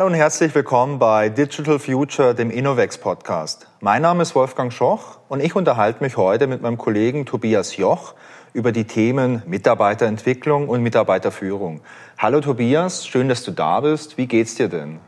[0.00, 3.66] Hallo und herzlich willkommen bei Digital Future, dem Innovex Podcast.
[3.80, 8.14] Mein Name ist Wolfgang Schoch und ich unterhalte mich heute mit meinem Kollegen Tobias Joch
[8.54, 11.82] über die Themen Mitarbeiterentwicklung und Mitarbeiterführung.
[12.16, 14.16] Hallo Tobias, schön, dass du da bist.
[14.16, 15.00] Wie geht's dir denn?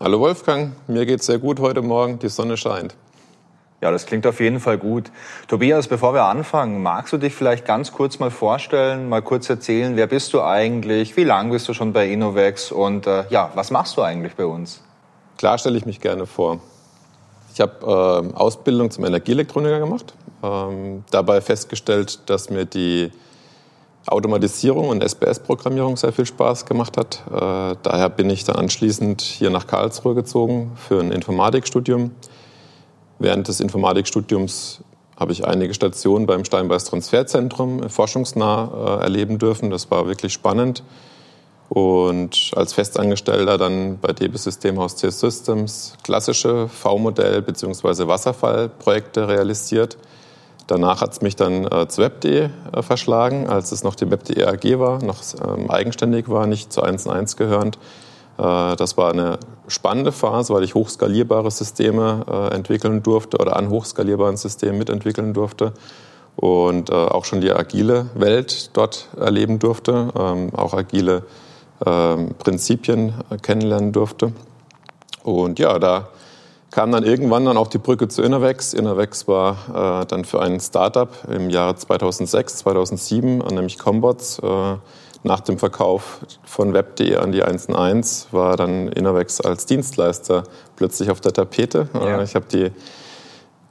[0.00, 2.94] Hallo Wolfgang, mir geht's sehr gut heute Morgen, die Sonne scheint.
[3.82, 5.10] Ja, das klingt auf jeden Fall gut.
[5.48, 9.96] Tobias, bevor wir anfangen, magst du dich vielleicht ganz kurz mal vorstellen, mal kurz erzählen,
[9.96, 13.70] wer bist du eigentlich, wie lange bist du schon bei Innovex und äh, ja, was
[13.70, 14.82] machst du eigentlich bei uns?
[15.36, 16.60] Klar stelle ich mich gerne vor.
[17.52, 23.12] Ich habe äh, Ausbildung zum Energieelektroniker gemacht, ähm, dabei festgestellt, dass mir die
[24.06, 27.22] Automatisierung und SPS-Programmierung sehr viel Spaß gemacht hat.
[27.26, 32.12] Äh, daher bin ich dann anschließend hier nach Karlsruhe gezogen für ein Informatikstudium.
[33.18, 34.82] Während des Informatikstudiums
[35.18, 39.70] habe ich einige Stationen beim Steinbeiß Transferzentrum forschungsnah äh, erleben dürfen.
[39.70, 40.82] Das war wirklich spannend.
[41.68, 48.06] Und als Festangestellter dann bei DB Systemhaus C Systems klassische V-Modell- bzw.
[48.06, 49.96] Wasserfallprojekte realisiert.
[50.66, 54.44] Danach hat es mich dann äh, zu Web.de äh, verschlagen, als es noch die Web.de
[54.44, 57.78] AG war, noch ähm, eigenständig war, nicht zu 1 1 gehörend.
[58.38, 63.70] Äh, das war eine spannende Phase, weil ich hochskalierbare Systeme äh, entwickeln durfte oder an
[63.70, 65.72] hochskalierbaren Systemen mitentwickeln durfte
[66.36, 71.22] und äh, auch schon die agile Welt dort erleben durfte, ähm, auch agile
[71.84, 74.32] ähm, Prinzipien kennenlernen durfte.
[75.22, 76.08] Und ja, da
[76.70, 78.74] kam dann irgendwann dann auch die Brücke zu Innovex.
[78.74, 84.40] Innovex war dann für ein Startup im Jahre 2006, 2007, nämlich Combots,
[85.26, 90.44] nach dem Verkauf von Web.de an die 1&1 war dann Innovex als Dienstleister
[90.76, 91.88] plötzlich auf der Tapete.
[91.94, 92.22] Ja.
[92.22, 92.70] Ich habe die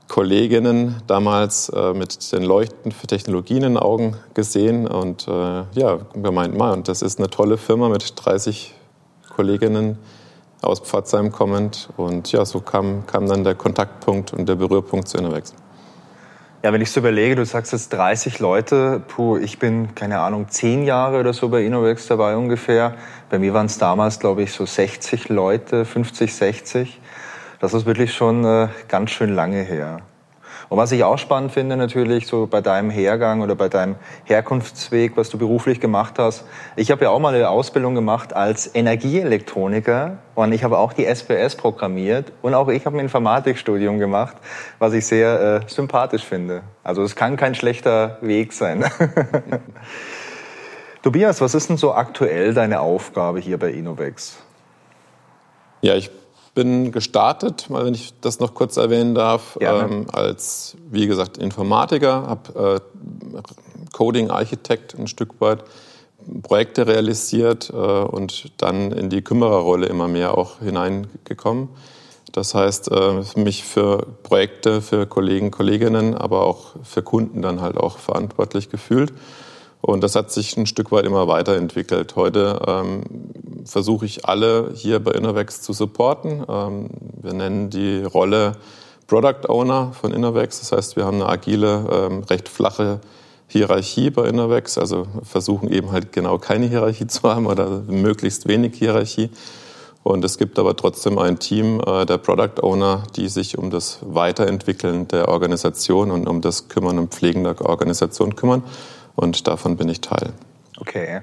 [0.07, 5.99] Kolleginnen damals äh, mit den Leuchten für Technologien in den Augen gesehen und äh, ja,
[6.13, 8.75] gemeint, mal, und das ist eine tolle Firma mit 30
[9.35, 9.97] Kolleginnen
[10.61, 15.17] aus Pforzheim kommend und ja, so kam, kam dann der Kontaktpunkt und der Berührpunkt zu
[15.17, 15.53] Innovex.
[16.65, 20.49] Ja, wenn ich so überlege, du sagst jetzt 30 Leute, puh, ich bin, keine Ahnung,
[20.49, 22.95] 10 Jahre oder so bei Innovex dabei ungefähr.
[23.29, 26.99] Bei mir waren es damals, glaube ich, so 60 Leute, 50, 60.
[27.59, 30.01] Das ist wirklich schon äh, ganz schön lange her.
[30.69, 35.15] Und was ich auch spannend finde natürlich, so bei deinem Hergang oder bei deinem Herkunftsweg,
[35.15, 36.45] was du beruflich gemacht hast.
[36.75, 41.05] Ich habe ja auch mal eine Ausbildung gemacht als Energieelektroniker und ich habe auch die
[41.05, 44.35] SPS programmiert und auch ich habe ein Informatikstudium gemacht,
[44.79, 46.63] was ich sehr äh, sympathisch finde.
[46.83, 48.85] Also es kann kein schlechter Weg sein.
[51.03, 54.37] Tobias, was ist denn so aktuell deine Aufgabe hier bei Innovex?
[55.81, 56.09] Ja, ich
[56.55, 62.81] bin gestartet, wenn ich das noch kurz erwähnen darf, ähm, als, wie gesagt, Informatiker, habe
[62.81, 63.41] äh,
[63.91, 65.63] Coding-Architekt ein Stück weit,
[66.41, 71.69] Projekte realisiert äh, und dann in die Kümmererrolle immer mehr auch hineingekommen.
[72.31, 77.77] Das heißt, äh, mich für Projekte, für Kollegen, Kolleginnen, aber auch für Kunden dann halt
[77.77, 79.13] auch verantwortlich gefühlt.
[79.85, 82.15] Und das hat sich ein Stück weit immer weiterentwickelt.
[82.15, 83.03] Heute ähm,
[83.65, 86.43] versuche ich alle hier bei Innovex zu supporten.
[86.49, 86.89] Ähm,
[87.21, 88.53] wir nennen die Rolle
[89.05, 90.59] Product Owner von Innovex.
[90.59, 92.99] Das heißt, wir haben eine agile, ähm, recht flache
[93.45, 94.79] Hierarchie bei Innovex.
[94.79, 99.29] Also versuchen eben halt genau keine Hierarchie zu haben oder möglichst wenig Hierarchie.
[100.01, 103.99] Und es gibt aber trotzdem ein Team äh, der Product Owner, die sich um das
[104.01, 108.63] Weiterentwickeln der Organisation und um das Kümmern und Pflegen der Organisation kümmern
[109.15, 110.33] und davon bin ich Teil.
[110.79, 111.21] Okay.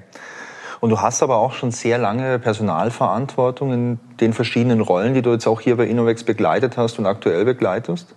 [0.79, 5.31] Und du hast aber auch schon sehr lange Personalverantwortung in den verschiedenen Rollen, die du
[5.31, 8.13] jetzt auch hier bei Innovex begleitet hast und aktuell begleitest?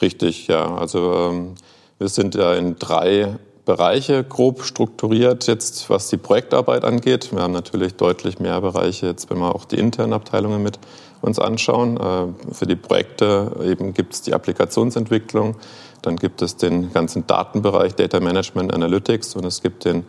[0.00, 0.76] Richtig, ja.
[0.76, 1.54] Also ähm,
[1.98, 7.32] wir sind ja in drei Bereiche grob strukturiert, jetzt was die Projektarbeit angeht.
[7.32, 10.78] Wir haben natürlich deutlich mehr Bereiche, jetzt wenn wir auch die internen Abteilungen mit
[11.20, 11.96] uns anschauen.
[11.96, 15.56] Äh, für die Projekte eben gibt es die Applikationsentwicklung,
[16.02, 20.04] dann gibt es den ganzen Datenbereich Data Management Analytics und es gibt den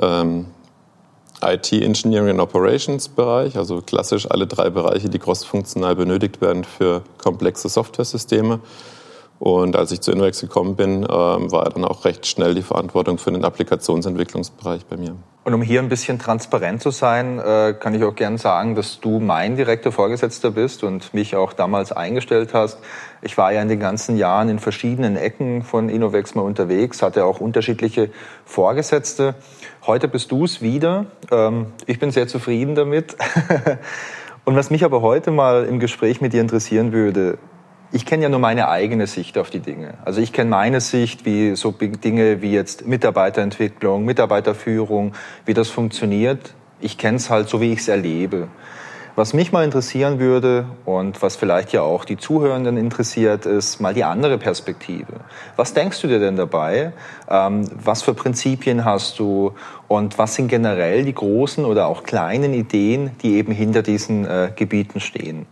[0.00, 0.46] ähm,
[1.42, 7.02] IT Engineering and Operations Bereich, also klassisch alle drei Bereiche, die crossfunktional benötigt werden für
[7.18, 8.60] komplexe Software-Systeme.
[9.38, 13.18] Und als ich zu Innovex gekommen bin, ähm, war dann auch recht schnell die Verantwortung
[13.18, 15.16] für den Applikationsentwicklungsbereich bei mir.
[15.44, 18.98] Und um hier ein bisschen transparent zu sein, äh, kann ich auch gern sagen, dass
[18.98, 22.78] du mein direkter Vorgesetzter bist und mich auch damals eingestellt hast.
[23.22, 27.24] Ich war ja in den ganzen Jahren in verschiedenen Ecken von Innovex mal unterwegs, hatte
[27.24, 28.10] auch unterschiedliche
[28.44, 29.36] Vorgesetzte.
[29.86, 31.06] Heute bist du es wieder.
[31.30, 33.16] Ähm, ich bin sehr zufrieden damit.
[34.44, 37.38] Und was mich aber heute mal im Gespräch mit dir interessieren würde,
[37.92, 39.94] ich kenne ja nur meine eigene Sicht auf die Dinge.
[40.04, 45.12] Also ich kenne meine Sicht, wie so Dinge wie jetzt Mitarbeiterentwicklung, Mitarbeiterführung,
[45.44, 46.54] wie das funktioniert.
[46.80, 48.48] Ich kenne es halt so, wie ich es erlebe.
[49.14, 53.94] Was mich mal interessieren würde und was vielleicht ja auch die Zuhörenden interessiert, ist mal
[53.94, 55.20] die andere Perspektive.
[55.56, 56.92] Was denkst du dir denn dabei?
[57.30, 59.52] Ähm, was für Prinzipien hast du
[59.88, 64.50] und was sind generell die großen oder auch kleinen Ideen, die eben hinter diesen äh,
[64.54, 65.46] Gebieten stehen?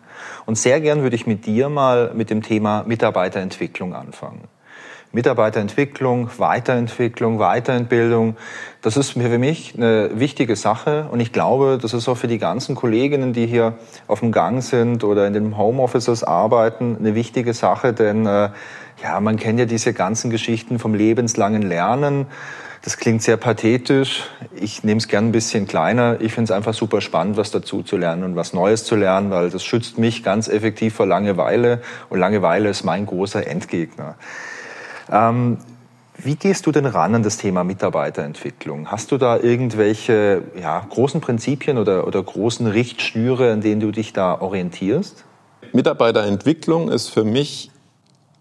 [0.47, 4.49] Und sehr gern würde ich mit dir mal mit dem Thema Mitarbeiterentwicklung anfangen.
[5.15, 8.37] Mitarbeiterentwicklung, Weiterentwicklung, Weiterbildung,
[8.83, 12.39] das ist für mich eine wichtige Sache und ich glaube, das ist auch für die
[12.39, 13.75] ganzen Kolleginnen, die hier
[14.09, 18.51] auf dem Gang sind oder in den Homeoffices arbeiten, eine wichtige Sache, denn äh,
[19.03, 22.27] ja, man kennt ja diese ganzen Geschichten vom lebenslangen Lernen.
[22.85, 24.25] Das klingt sehr pathetisch.
[24.55, 26.21] Ich nehme es gern ein bisschen kleiner.
[26.21, 29.31] Ich finde es einfach super spannend, was dazu zu lernen und was Neues zu lernen,
[29.31, 34.17] weil das schützt mich ganz effektiv vor Langeweile und Langeweile ist mein großer Endgegner.
[35.11, 35.57] Ähm,
[36.19, 38.91] wie gehst du denn ran an das Thema Mitarbeiterentwicklung?
[38.91, 44.13] Hast du da irgendwelche ja, großen Prinzipien oder, oder großen Richtschnüre, an denen du dich
[44.13, 45.25] da orientierst?
[45.73, 47.71] Mitarbeiterentwicklung ist für mich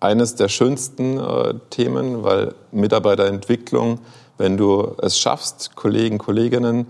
[0.01, 4.00] eines der schönsten äh, Themen, weil Mitarbeiterentwicklung,
[4.38, 6.88] wenn du es schaffst, Kollegen, Kolleginnen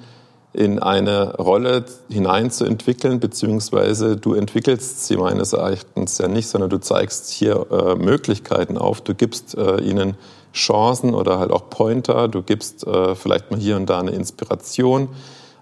[0.54, 7.32] in eine Rolle hineinzuentwickeln, beziehungsweise du entwickelst sie meines Erachtens ja nicht, sondern du zeigst
[7.32, 10.16] hier äh, Möglichkeiten auf, du gibst äh, ihnen
[10.54, 15.10] Chancen oder halt auch Pointer, du gibst äh, vielleicht mal hier und da eine Inspiration.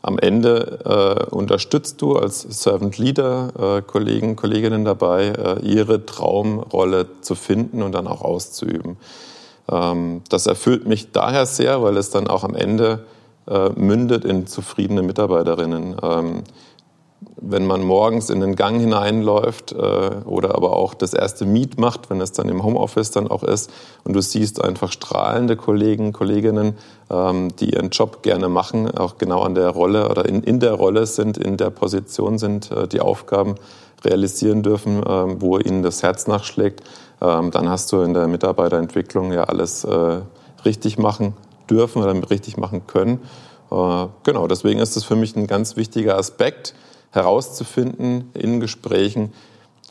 [0.02, 7.08] Am Ende äh, unterstützt du als Servant Leader äh, Kollegen, Kolleginnen dabei, äh, ihre Traumrolle
[7.22, 8.98] zu finden und dann auch auszuüben.
[9.72, 13.06] Ähm, das erfüllt mich daher sehr, weil es dann auch am Ende
[13.48, 15.96] äh, mündet in zufriedene Mitarbeiterinnen.
[16.04, 16.44] Ähm,
[17.38, 19.76] wenn man morgens in den Gang hineinläuft äh,
[20.26, 23.72] oder aber auch das erste Meet macht, wenn es dann im Homeoffice dann auch ist
[24.04, 26.78] und du siehst einfach strahlende Kollegen, Kolleginnen,
[27.10, 30.74] ähm, die ihren Job gerne machen, auch genau an der Rolle oder in, in der
[30.74, 33.56] Rolle sind, in der Position sind, äh, die Aufgaben
[34.04, 35.04] realisieren dürfen,
[35.40, 36.82] wo ihnen das Herz nachschlägt,
[37.26, 40.22] dann hast du in der Mitarbeiterentwicklung ja alles äh,
[40.66, 41.34] richtig machen
[41.70, 43.22] dürfen oder richtig machen können.
[43.72, 46.74] Äh, genau, deswegen ist es für mich ein ganz wichtiger Aspekt,
[47.12, 49.34] herauszufinden in Gesprächen,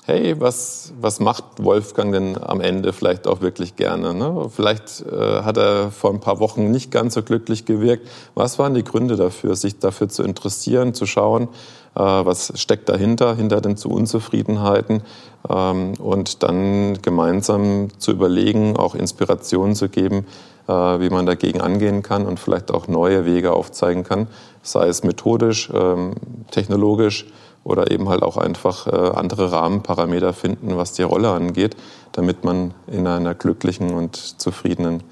[0.04, 4.14] hey, was, was macht Wolfgang denn am Ende vielleicht auch wirklich gerne?
[4.14, 4.50] Ne?
[4.50, 8.08] Vielleicht äh, hat er vor ein paar Wochen nicht ganz so glücklich gewirkt.
[8.34, 11.48] Was waren die Gründe dafür, sich dafür zu interessieren, zu schauen,
[11.94, 15.02] was steckt dahinter, hinter den zu Unzufriedenheiten
[15.48, 20.26] ähm, und dann gemeinsam zu überlegen, auch Inspirationen zu geben,
[20.68, 24.28] äh, wie man dagegen angehen kann und vielleicht auch neue Wege aufzeigen kann,
[24.62, 26.14] sei es methodisch, ähm,
[26.50, 27.26] technologisch
[27.64, 31.76] oder eben halt auch einfach äh, andere Rahmenparameter finden, was die Rolle angeht,
[32.12, 35.02] damit man in einer glücklichen und zufriedenen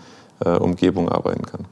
[0.45, 1.67] äh, Umgebung arbeiten kann.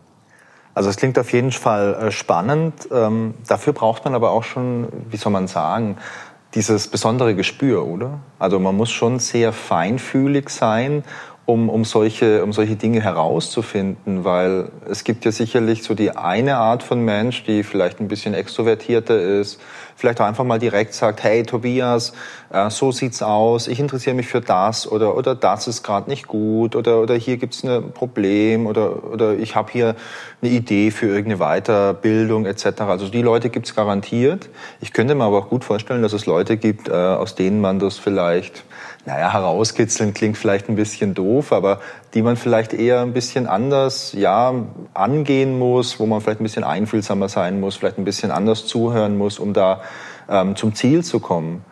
[0.76, 2.88] Also es klingt auf jeden Fall spannend.
[2.92, 5.96] Ähm, dafür braucht man aber auch schon, wie soll man sagen,
[6.54, 8.20] dieses besondere Gespür, oder?
[8.38, 11.02] Also man muss schon sehr feinfühlig sein
[11.46, 16.56] um, um, solche, um solche Dinge herauszufinden, weil es gibt ja sicherlich so die eine
[16.56, 19.60] Art von Mensch, die vielleicht ein bisschen extrovertierter ist,
[19.94, 22.12] vielleicht auch einfach mal direkt sagt, hey Tobias,
[22.52, 26.26] äh, so sieht's aus, ich interessiere mich für das oder, oder das ist gerade nicht
[26.26, 29.94] gut oder, oder hier gibt's ein Problem oder, oder ich habe hier
[30.42, 32.80] eine Idee für irgendeine Weiterbildung etc.
[32.80, 34.48] Also die Leute gibt's garantiert.
[34.80, 37.78] Ich könnte mir aber auch gut vorstellen, dass es Leute gibt, äh, aus denen man
[37.78, 38.64] das vielleicht
[39.06, 41.80] naja, herauskitzeln klingt vielleicht ein bisschen doof, aber
[42.12, 44.52] die man vielleicht eher ein bisschen anders, ja,
[44.94, 49.16] angehen muss, wo man vielleicht ein bisschen einfühlsamer sein muss, vielleicht ein bisschen anders zuhören
[49.16, 49.80] muss, um da
[50.28, 51.64] ähm, zum Ziel zu kommen.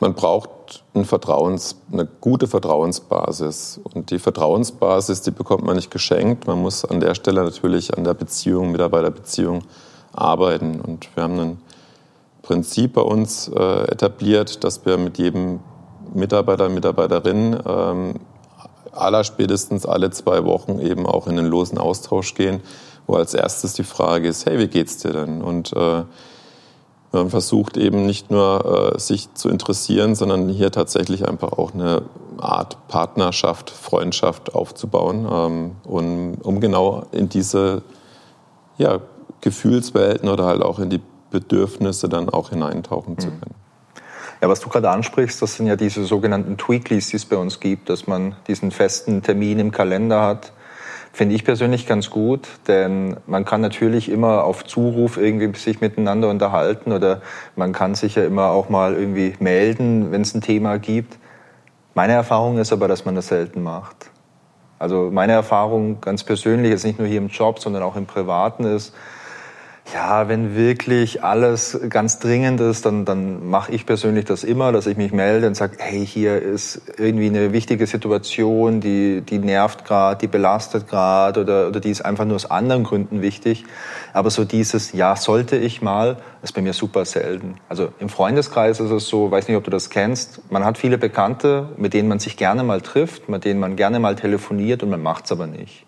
[0.00, 3.80] Man braucht ein Vertrauens, eine gute Vertrauensbasis.
[3.94, 6.48] Und die Vertrauensbasis, die bekommt man nicht geschenkt.
[6.48, 9.62] Man muss an der Stelle natürlich an der Beziehung, Mitarbeiterbeziehung
[10.12, 10.80] arbeiten.
[10.80, 11.58] Und wir haben ein
[12.42, 15.60] Prinzip bei uns äh, etabliert, dass wir mit jedem
[16.14, 18.14] Mitarbeiter, Mitarbeiterinnen ähm,
[18.92, 22.60] allerspätestens alle zwei Wochen eben auch in den losen Austausch gehen,
[23.06, 25.42] wo als erstes die Frage ist, hey, wie geht's dir denn?
[25.42, 26.04] Und äh,
[27.12, 32.02] man versucht eben nicht nur äh, sich zu interessieren, sondern hier tatsächlich einfach auch eine
[32.38, 37.82] Art Partnerschaft, Freundschaft aufzubauen, ähm, und, um genau in diese
[38.78, 39.00] ja,
[39.40, 43.18] Gefühlswelten oder halt auch in die Bedürfnisse dann auch hineintauchen mhm.
[43.18, 43.63] zu können.
[44.40, 47.60] Ja, was du gerade ansprichst, das sind ja diese sogenannten Tweaklies, die es bei uns
[47.60, 50.52] gibt, dass man diesen festen Termin im Kalender hat.
[51.12, 56.28] Finde ich persönlich ganz gut, denn man kann natürlich immer auf Zuruf irgendwie sich miteinander
[56.28, 57.22] unterhalten oder
[57.54, 61.18] man kann sich ja immer auch mal irgendwie melden, wenn es ein Thema gibt.
[61.94, 64.10] Meine Erfahrung ist aber, dass man das selten macht.
[64.80, 68.64] Also meine Erfahrung ganz persönlich, jetzt nicht nur hier im Job, sondern auch im Privaten
[68.64, 68.92] ist,
[69.92, 74.86] Ja, wenn wirklich alles ganz dringend ist, dann, dann mache ich persönlich das immer, dass
[74.86, 79.84] ich mich melde und sage, hey, hier ist irgendwie eine wichtige Situation, die, die nervt
[79.84, 83.66] gerade, die belastet gerade oder, oder die ist einfach nur aus anderen Gründen wichtig.
[84.14, 87.56] Aber so dieses, ja, sollte ich mal, ist bei mir super selten.
[87.68, 90.96] Also im Freundeskreis ist es so, weiß nicht, ob du das kennst, man hat viele
[90.96, 94.88] Bekannte, mit denen man sich gerne mal trifft, mit denen man gerne mal telefoniert und
[94.88, 95.84] man macht's aber nicht.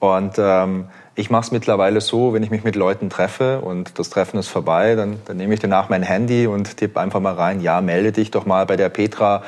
[0.00, 4.10] Und ähm, ich mache es mittlerweile so, wenn ich mich mit Leuten treffe und das
[4.10, 7.60] Treffen ist vorbei, dann, dann nehme ich danach mein Handy und tippe einfach mal rein,
[7.60, 9.42] ja, melde dich doch mal bei der Petra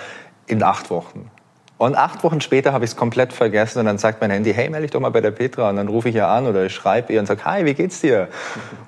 [0.46, 1.30] in acht Wochen.
[1.80, 4.68] Und acht Wochen später habe ich es komplett vergessen und dann sagt mein Handy, hey,
[4.68, 5.70] melde dich doch mal bei der Petra.
[5.70, 8.02] Und dann rufe ich ihr an oder ich schreibe ihr und sage, hi, wie geht's
[8.02, 8.28] dir?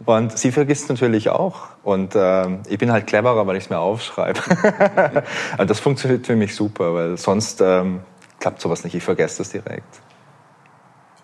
[0.04, 1.68] Und sie vergisst natürlich auch.
[1.84, 4.40] Und äh, ich bin halt cleverer, weil ich es mir aufschreibe.
[5.52, 8.00] also das funktioniert für mich super, weil sonst ähm,
[8.40, 8.94] klappt sowas nicht.
[8.94, 10.02] Ich vergesse das direkt.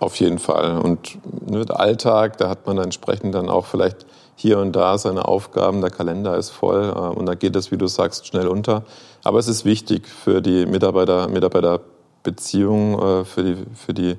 [0.01, 0.79] Auf jeden Fall.
[0.79, 1.19] Und
[1.51, 5.81] ne, der Alltag, da hat man entsprechend dann auch vielleicht hier und da seine Aufgaben,
[5.81, 8.85] der Kalender ist voll äh, und da geht es, wie du sagst, schnell unter.
[9.25, 14.17] Aber es ist wichtig für die Mitarbeiter, Mitarbeiterbeziehung, äh, für, die, für, die,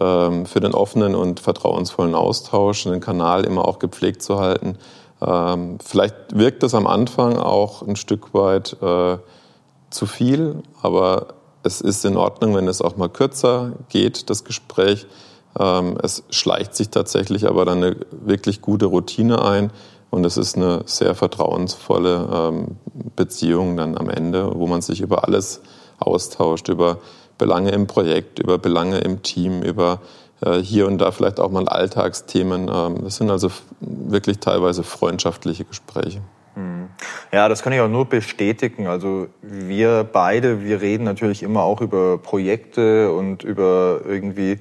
[0.00, 4.76] ähm, für den offenen und vertrauensvollen Austausch, den Kanal immer auch gepflegt zu halten.
[5.24, 9.18] Ähm, vielleicht wirkt es am Anfang auch ein Stück weit äh,
[9.90, 11.28] zu viel, aber
[11.64, 15.06] es ist in Ordnung, wenn es auch mal kürzer geht, das Gespräch.
[15.58, 19.70] Ähm, es schleicht sich tatsächlich aber dann eine wirklich gute Routine ein
[20.10, 22.76] und es ist eine sehr vertrauensvolle ähm,
[23.16, 25.60] Beziehung dann am Ende, wo man sich über alles
[25.98, 26.98] austauscht, über
[27.38, 30.00] Belange im Projekt, über Belange im Team, über
[30.40, 32.70] äh, hier und da vielleicht auch mal Alltagsthemen.
[32.72, 36.20] Ähm, das sind also wirklich teilweise freundschaftliche Gespräche.
[37.32, 38.86] Ja, das kann ich auch nur bestätigen.
[38.86, 44.58] Also wir beide, wir reden natürlich immer auch über Projekte und über irgendwie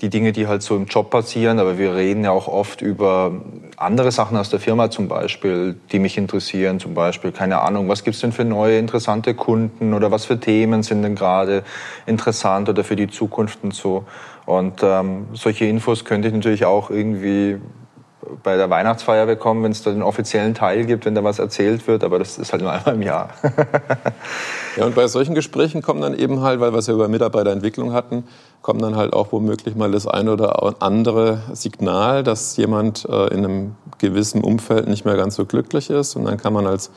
[0.00, 3.32] die Dinge, die halt so im Job passieren, aber wir reden ja auch oft über
[3.76, 6.78] andere Sachen aus der Firma zum Beispiel, die mich interessieren.
[6.78, 10.82] Zum Beispiel, keine Ahnung, was gibt's denn für neue interessante Kunden oder was für Themen
[10.82, 11.64] sind denn gerade
[12.06, 14.04] interessant oder für die Zukunft und so.
[14.46, 17.58] Und ähm, solche Infos könnte ich natürlich auch irgendwie
[18.42, 21.86] bei der Weihnachtsfeier bekommen, wenn es da den offiziellen Teil gibt, wenn da was erzählt
[21.86, 23.30] wird, aber das ist halt nur einmal im Jahr.
[24.76, 27.92] ja, und bei solchen Gesprächen kommen dann eben halt, weil wir es ja über Mitarbeiterentwicklung
[27.92, 28.24] hatten,
[28.62, 33.44] kommt dann halt auch womöglich mal das eine oder andere Signal, dass jemand äh, in
[33.44, 36.90] einem gewissen Umfeld nicht mehr ganz so glücklich ist und dann kann man als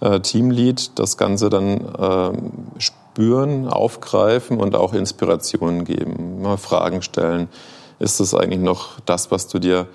[0.00, 7.48] äh, Teamlead das Ganze dann äh, spüren, aufgreifen und auch Inspirationen geben, mal Fragen stellen.
[7.98, 9.88] Ist das eigentlich noch das, was du dir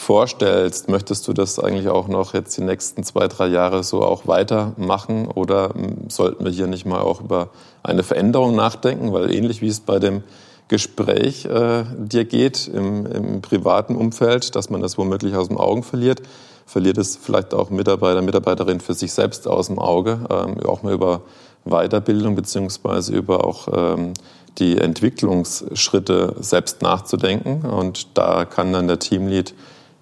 [0.00, 4.26] vorstellst, möchtest du das eigentlich auch noch jetzt die nächsten zwei, drei Jahre so auch
[4.26, 7.50] weitermachen oder hm, sollten wir hier nicht mal auch über
[7.82, 9.12] eine Veränderung nachdenken?
[9.12, 10.22] Weil ähnlich wie es bei dem
[10.68, 15.82] Gespräch äh, dir geht im, im, privaten Umfeld, dass man das womöglich aus dem Augen
[15.82, 16.22] verliert,
[16.64, 20.94] verliert es vielleicht auch Mitarbeiter, Mitarbeiterin für sich selbst aus dem Auge, ähm, auch mal
[20.94, 21.20] über
[21.66, 24.14] Weiterbildung beziehungsweise über auch ähm,
[24.58, 27.68] die Entwicklungsschritte selbst nachzudenken.
[27.68, 29.54] Und da kann dann der Teamlead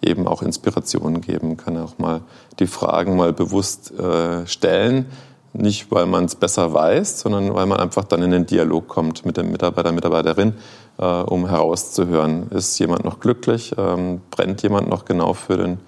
[0.02, 2.20] eben auch Inspirationen geben, kann auch mal
[2.58, 5.06] die Fragen mal bewusst äh, stellen.
[5.54, 9.24] Nicht, weil man es besser weiß, sondern weil man einfach dann in den Dialog kommt
[9.24, 10.54] mit dem Mitarbeiter, Mitarbeiterin,
[10.98, 15.78] äh, um herauszuhören, ist jemand noch glücklich, ähm, brennt jemand noch genau für, den,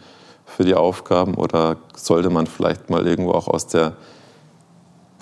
[0.46, 3.92] für die Aufgaben oder sollte man vielleicht mal irgendwo auch aus der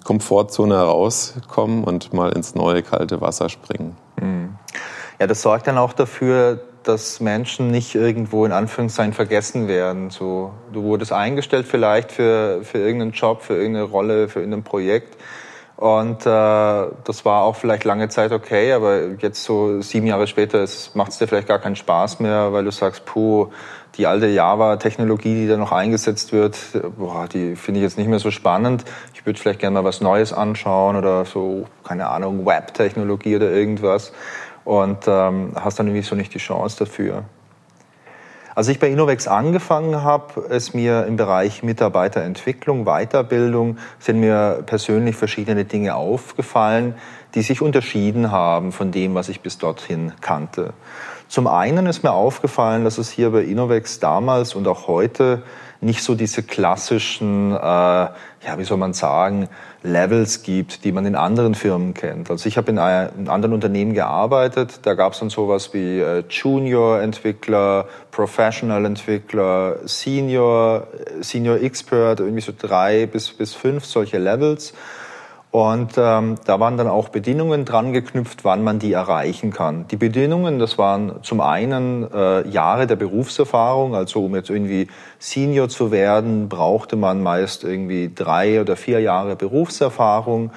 [0.05, 3.97] Komfortzone herauskommen und mal ins neue kalte Wasser springen.
[4.19, 4.57] Hm.
[5.19, 10.09] Ja, das sorgt dann auch dafür, dass Menschen nicht irgendwo in Anführungszeichen vergessen werden.
[10.11, 15.17] So, du wurdest eingestellt vielleicht für, für irgendeinen Job, für irgendeine Rolle, für irgendein Projekt.
[15.77, 20.65] Und äh, das war auch vielleicht lange Zeit okay, aber jetzt so sieben Jahre später
[20.95, 23.53] macht es dir vielleicht gar keinen Spaß mehr, weil du sagst, puh,
[23.97, 26.59] die alte Java-Technologie, die da noch eingesetzt wird,
[26.97, 28.85] boah, die finde ich jetzt nicht mehr so spannend.
[29.15, 34.13] Ich würde vielleicht gerne mal was Neues anschauen oder so, keine Ahnung, Web-Technologie oder irgendwas
[34.69, 37.25] und ähm, hast dann irgendwie so nicht die Chance dafür.
[38.55, 45.17] Als ich bei Innovex angefangen habe, ist mir im Bereich Mitarbeiterentwicklung, Weiterbildung, sind mir persönlich
[45.17, 46.97] verschiedene Dinge aufgefallen,
[47.35, 50.75] die sich unterschieden haben von dem, was ich bis dorthin kannte.
[51.29, 55.45] Zum einen ist mir aufgefallen, dass es hier bei Innovex damals und auch heute
[55.81, 58.13] nicht so diese klassischen, äh, ja,
[58.57, 59.49] wie soll man sagen,
[59.83, 62.31] Levels gibt, die man in anderen Firmen kennt.
[62.31, 66.25] Also ich habe in, in anderen Unternehmen gearbeitet, da gab es dann sowas wie äh,
[66.29, 70.89] Junior-Entwickler, Professional-Entwickler, Senior,
[71.21, 74.75] Senior Expert, irgendwie so drei bis, bis fünf solche Levels.
[75.51, 79.87] Und ähm, da waren dann auch Bedingungen dran geknüpft, wann man die erreichen kann.
[79.89, 84.89] Die Bedingungen, das waren zum einen äh, Jahre der Berufserfahrung, also um jetzt irgendwie
[85.19, 90.51] Senior zu werden, brauchte man meist irgendwie drei oder vier Jahre Berufserfahrung.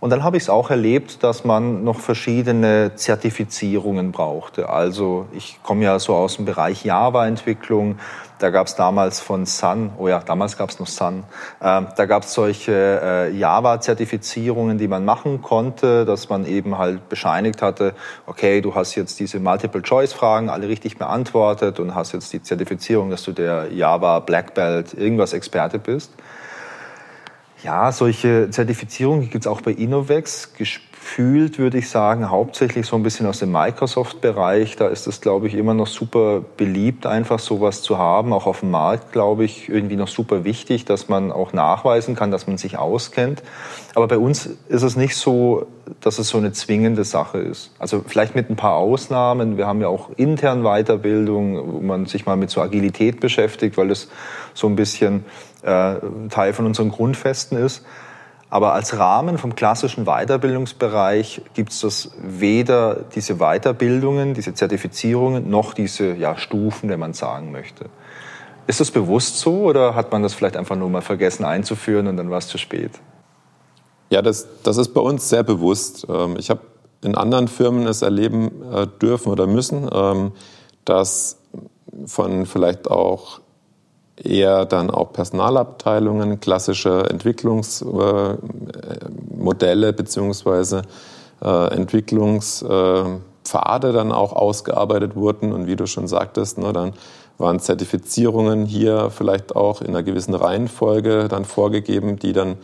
[0.00, 4.68] Und dann habe ich es auch erlebt, dass man noch verschiedene Zertifizierungen brauchte.
[4.68, 7.98] Also ich komme ja so aus dem Bereich Java-Entwicklung.
[8.42, 11.22] Da gab es damals von Sun, oh ja, damals gab es noch Sun,
[11.60, 17.08] äh, da gab es solche äh, Java-Zertifizierungen, die man machen konnte, dass man eben halt
[17.08, 17.94] bescheinigt hatte,
[18.26, 23.22] okay, du hast jetzt diese Multiple-Choice-Fragen alle richtig beantwortet und hast jetzt die Zertifizierung, dass
[23.22, 26.10] du der Java Black Belt irgendwas Experte bist.
[27.62, 30.52] Ja, solche Zertifizierungen gibt es auch bei Innovex.
[30.54, 34.74] Gefühlt würde ich sagen, hauptsächlich so ein bisschen aus dem Microsoft-Bereich.
[34.74, 38.32] Da ist es, glaube ich, immer noch super beliebt, einfach sowas zu haben.
[38.32, 42.32] Auch auf dem Markt, glaube ich, irgendwie noch super wichtig, dass man auch nachweisen kann,
[42.32, 43.44] dass man sich auskennt.
[43.94, 45.66] Aber bei uns ist es nicht so,
[46.00, 47.70] dass es so eine zwingende Sache ist.
[47.78, 49.56] Also vielleicht mit ein paar Ausnahmen.
[49.56, 53.92] Wir haben ja auch intern Weiterbildung, wo man sich mal mit so Agilität beschäftigt, weil
[53.92, 54.08] es
[54.54, 55.24] so ein bisschen
[55.62, 55.96] äh,
[56.30, 57.84] Teil von unseren Grundfesten ist.
[58.50, 65.72] Aber als Rahmen vom klassischen Weiterbildungsbereich gibt es das weder diese Weiterbildungen, diese Zertifizierungen, noch
[65.72, 67.86] diese ja, Stufen, wenn man sagen möchte.
[68.66, 72.18] Ist das bewusst so oder hat man das vielleicht einfach nur mal vergessen einzuführen und
[72.18, 72.90] dann war es zu spät?
[74.10, 76.06] Ja, das, das ist bei uns sehr bewusst.
[76.10, 76.60] Ähm, ich habe
[77.02, 80.32] in anderen Firmen es erleben äh, dürfen oder müssen, ähm,
[80.84, 81.38] dass
[82.04, 83.40] von vielleicht auch
[84.16, 90.82] eher dann auch Personalabteilungen, klassische Entwicklungsmodelle beziehungsweise
[91.42, 95.52] äh, Entwicklungspfade dann auch ausgearbeitet wurden.
[95.52, 96.92] Und wie du schon sagtest, ne, dann
[97.38, 102.58] waren Zertifizierungen hier vielleicht auch in einer gewissen Reihenfolge dann vorgegeben, die dann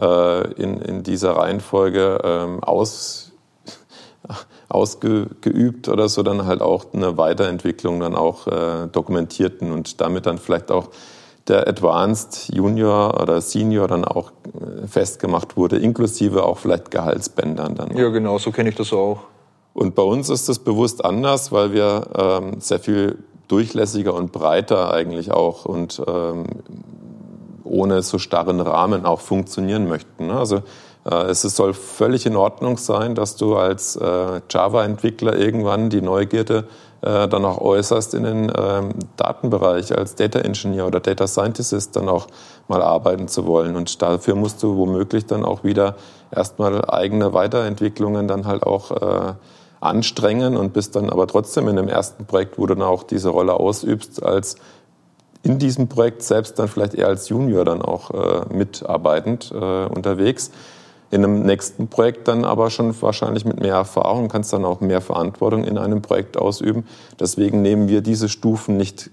[0.00, 3.32] äh, in, dieser Reihenfolge ähm, aus,
[4.70, 10.38] ausgeübt oder so dann halt auch eine Weiterentwicklung dann auch äh, dokumentierten und damit dann
[10.38, 10.88] vielleicht auch
[11.48, 17.96] der Advanced Junior oder Senior dann auch äh, festgemacht wurde, inklusive auch vielleicht Gehaltsbändern dann.
[17.96, 19.18] Ja, genau, so kenne ich das auch.
[19.72, 23.18] Und bei uns ist das bewusst anders, weil wir ähm, sehr viel
[23.48, 26.44] durchlässiger und breiter eigentlich auch und ähm,
[27.64, 30.28] ohne so starren Rahmen auch funktionieren möchten.
[30.28, 30.34] Ne?
[30.34, 30.62] Also
[31.14, 36.64] es soll völlig in Ordnung sein, dass du als äh, Java-Entwickler irgendwann die Neugierde
[37.02, 42.08] äh, dann auch äußerst in den ähm, Datenbereich als Data Engineer oder Data Scientist dann
[42.08, 42.26] auch
[42.68, 43.76] mal arbeiten zu wollen.
[43.76, 45.96] Und dafür musst du womöglich dann auch wieder
[46.30, 49.36] erstmal eigene Weiterentwicklungen dann halt auch
[49.80, 53.30] anstrengen und bist dann aber trotzdem in dem ersten Projekt, wo du dann auch diese
[53.30, 54.56] Rolle ausübst, als
[55.42, 60.50] in diesem Projekt selbst dann vielleicht eher als Junior dann auch äh, mitarbeitend äh, unterwegs.
[61.10, 65.00] In einem nächsten Projekt dann aber schon wahrscheinlich mit mehr Erfahrung, kannst dann auch mehr
[65.00, 66.86] Verantwortung in einem Projekt ausüben.
[67.18, 69.10] Deswegen nehmen wir diese Stufen nicht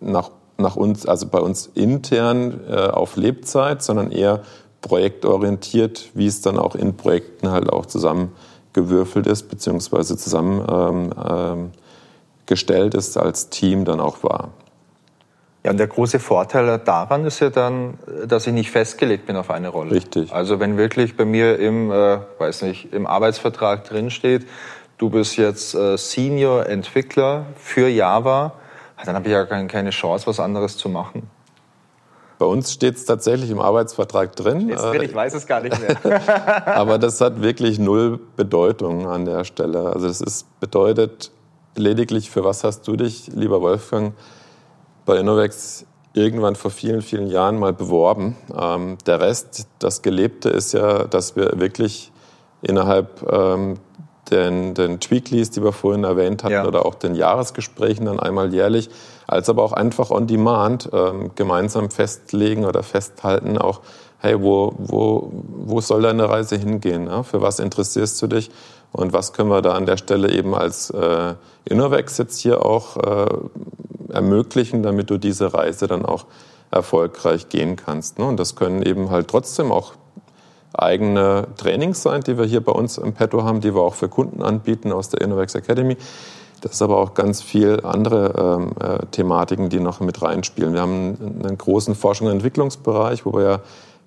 [0.00, 4.42] nach, nach uns, also bei uns intern äh, auf Lebzeit, sondern eher
[4.80, 11.74] projektorientiert, wie es dann auch in Projekten halt auch zusammengewürfelt ist, beziehungsweise zusammengestellt
[12.48, 14.50] ähm, ähm, ist als Team dann auch war.
[15.66, 19.50] Ja, und der große Vorteil daran ist ja dann, dass ich nicht festgelegt bin auf
[19.50, 19.90] eine Rolle.
[19.90, 20.32] Richtig.
[20.32, 24.46] Also wenn wirklich bei mir im, äh, weiß nicht, im Arbeitsvertrag drinsteht,
[24.96, 28.52] du bist jetzt äh, Senior-Entwickler für Java,
[29.04, 31.28] dann habe ich ja keine Chance, was anderes zu machen.
[32.38, 34.68] Bei uns steht es tatsächlich im Arbeitsvertrag drin.
[34.68, 36.66] Drin, ich weiß es gar nicht mehr.
[36.76, 39.80] Aber das hat wirklich null Bedeutung an der Stelle.
[39.80, 41.32] Also das ist, bedeutet
[41.74, 44.14] lediglich, für was hast du dich, lieber Wolfgang,
[45.06, 48.36] bei Innovex irgendwann vor vielen, vielen Jahren mal beworben.
[48.58, 52.12] Ähm, der Rest, das Gelebte ist ja, dass wir wirklich
[52.62, 53.78] innerhalb ähm,
[54.30, 56.66] den, den Tweaklies, die wir vorhin erwähnt hatten, ja.
[56.66, 58.90] oder auch den Jahresgesprächen dann einmal jährlich,
[59.26, 63.80] als aber auch einfach on demand ähm, gemeinsam festlegen oder festhalten, auch,
[64.18, 67.06] hey, wo, wo, wo soll deine Reise hingehen?
[67.06, 67.22] Ja?
[67.22, 68.50] Für was interessierst du dich?
[68.90, 71.34] Und was können wir da an der Stelle eben als äh,
[71.66, 73.26] Innovex jetzt hier auch äh,
[74.10, 76.26] ermöglichen, damit du diese Reise dann auch
[76.70, 78.18] erfolgreich gehen kannst.
[78.18, 78.24] Ne?
[78.26, 79.92] Und das können eben halt trotzdem auch
[80.74, 84.08] eigene Trainings sein, die wir hier bei uns im Petto haben, die wir auch für
[84.08, 85.96] Kunden anbieten aus der Innovex Academy.
[86.60, 90.72] Das ist aber auch ganz viel andere ähm, äh, Thematiken, die noch mit reinspielen.
[90.72, 93.60] Wir haben einen großen Forschung- und Entwicklungsbereich, wo wir ja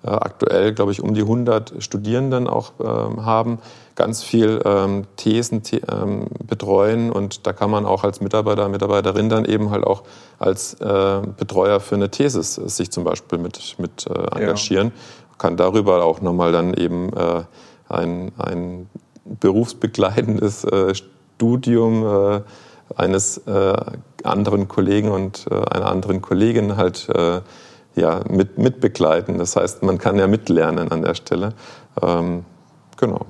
[0.08, 3.58] aktuell, glaube ich, um die 100 Studierenden auch ähm, haben,
[3.94, 9.28] ganz viel ähm, Thesen the ähm, betreuen und da kann man auch als Mitarbeiter, Mitarbeiterin
[9.28, 10.04] dann eben halt auch
[10.38, 14.88] als äh, Betreuer für eine Thesis sich zum Beispiel mit, mit äh, engagieren.
[14.88, 15.36] Ja.
[15.36, 17.42] kann darüber auch nochmal dann eben äh,
[17.88, 18.88] ein, ein
[19.24, 22.40] berufsbegleitendes äh, Studium äh,
[22.96, 23.74] eines äh,
[24.24, 27.40] anderen Kollegen und äh, einer anderen Kollegin halt äh,
[27.94, 29.38] ja, mit, mitbegleiten.
[29.38, 31.50] Das heißt, man kann ja mitlernen an der Stelle.
[32.02, 32.44] Ähm,
[32.96, 33.26] genau.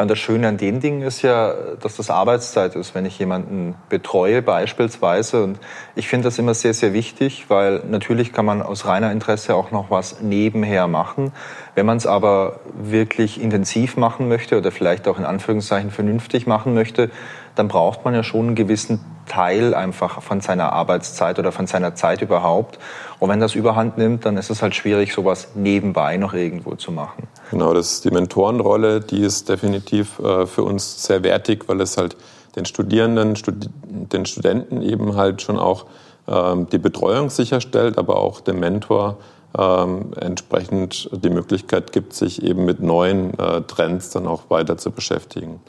[0.00, 3.74] Und das Schöne an den Dingen ist ja, dass das Arbeitszeit ist, wenn ich jemanden
[3.90, 5.44] betreue beispielsweise.
[5.44, 5.58] Und
[5.94, 9.70] ich finde das immer sehr, sehr wichtig, weil natürlich kann man aus reiner Interesse auch
[9.72, 11.32] noch was nebenher machen.
[11.74, 16.72] Wenn man es aber wirklich intensiv machen möchte oder vielleicht auch in Anführungszeichen vernünftig machen
[16.72, 17.10] möchte,
[17.54, 21.94] dann braucht man ja schon einen gewissen Teil einfach von seiner Arbeitszeit oder von seiner
[21.94, 22.80] Zeit überhaupt.
[23.20, 26.90] Und wenn das überhand nimmt, dann ist es halt schwierig, sowas nebenbei noch irgendwo zu
[26.90, 27.28] machen.
[27.50, 31.96] Genau, das ist die Mentorenrolle, die ist definitiv äh, für uns sehr wertig, weil es
[31.96, 32.16] halt
[32.56, 33.38] den Studierenden,
[33.86, 35.86] den Studenten eben halt schon auch
[36.26, 39.18] ähm, die Betreuung sicherstellt, aber auch dem Mentor
[39.56, 44.90] ähm, entsprechend die Möglichkeit gibt, sich eben mit neuen äh, Trends dann auch weiter zu
[44.90, 45.60] beschäftigen.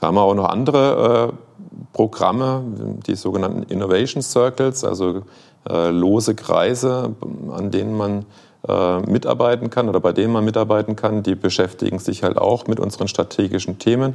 [0.00, 2.62] Wir haben auch noch andere äh, Programme,
[3.06, 5.22] die sogenannten Innovation Circles, also
[5.68, 7.14] äh, lose Kreise,
[7.50, 8.24] an denen man
[8.68, 11.22] äh, mitarbeiten kann oder bei denen man mitarbeiten kann.
[11.22, 14.14] Die beschäftigen sich halt auch mit unseren strategischen Themen,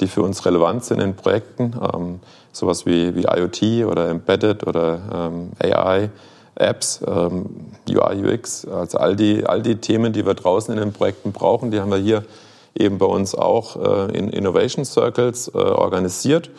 [0.00, 2.20] die für uns relevant sind in Projekten, ähm,
[2.52, 6.10] sowas wie, wie IoT oder Embedded oder ähm, AI.
[6.54, 7.46] Apps, ähm,
[7.88, 11.70] UI, UX, also all die, all die Themen, die wir draußen in den Projekten brauchen,
[11.70, 12.24] die haben wir hier
[12.80, 13.76] eben bei uns auch
[14.08, 16.50] äh, in Innovation Circles äh, organisiert.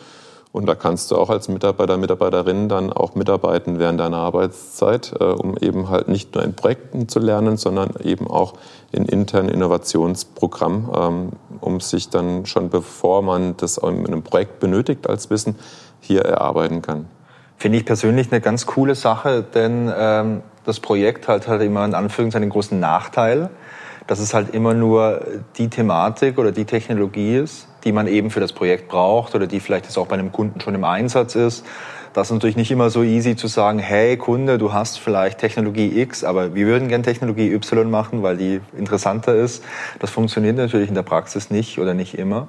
[0.50, 5.24] Und da kannst du auch als Mitarbeiter, Mitarbeiterin dann auch mitarbeiten während deiner Arbeitszeit, äh,
[5.24, 8.54] um eben halt nicht nur in Projekten zu lernen, sondern eben auch
[8.90, 15.08] in internen Innovationsprogrammen, ähm, um sich dann schon bevor man das in einem Projekt benötigt
[15.08, 15.56] als Wissen,
[16.00, 17.06] hier erarbeiten kann.
[17.58, 21.94] Finde ich persönlich eine ganz coole Sache, denn ähm, das Projekt hat halt immer in
[21.94, 23.50] Anführungszeichen einen großen Nachteil
[24.08, 25.20] dass es halt immer nur
[25.58, 29.60] die Thematik oder die Technologie ist, die man eben für das Projekt braucht oder die
[29.60, 31.64] vielleicht jetzt auch bei einem Kunden schon im Einsatz ist.
[32.14, 36.00] Das ist natürlich nicht immer so easy zu sagen, hey Kunde, du hast vielleicht Technologie
[36.00, 39.62] X, aber wir würden gern Technologie Y machen, weil die interessanter ist.
[39.98, 42.48] Das funktioniert natürlich in der Praxis nicht oder nicht immer.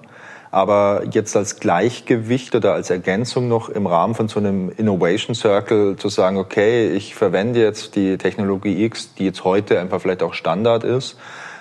[0.52, 5.98] Aber jetzt als Gleichgewicht oder als Ergänzung noch im Rahmen von so einem Innovation Circle
[5.98, 10.34] zu sagen, okay, ich verwende jetzt die Technologie X, die jetzt heute einfach vielleicht auch
[10.34, 11.18] Standard ist,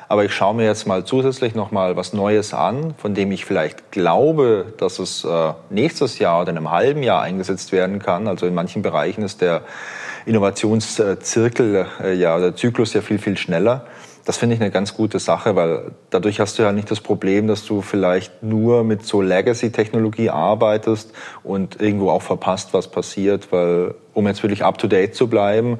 [0.08, 3.44] aber ich schaue mir jetzt mal zusätzlich noch mal was Neues an, von dem ich
[3.44, 8.26] vielleicht glaube, dass es äh, nächstes Jahr oder in einem halben Jahr eingesetzt werden kann.
[8.26, 9.62] Also in manchen Bereichen ist der
[10.24, 13.86] Innovationszirkel äh, ja, der Zyklus ja viel, viel schneller.
[14.24, 17.46] Das finde ich eine ganz gute Sache, weil dadurch hast du ja nicht das Problem,
[17.46, 23.94] dass du vielleicht nur mit so Legacy-Technologie arbeitest und irgendwo auch verpasst, was passiert, weil
[24.12, 25.78] um jetzt wirklich up-to-date zu bleiben,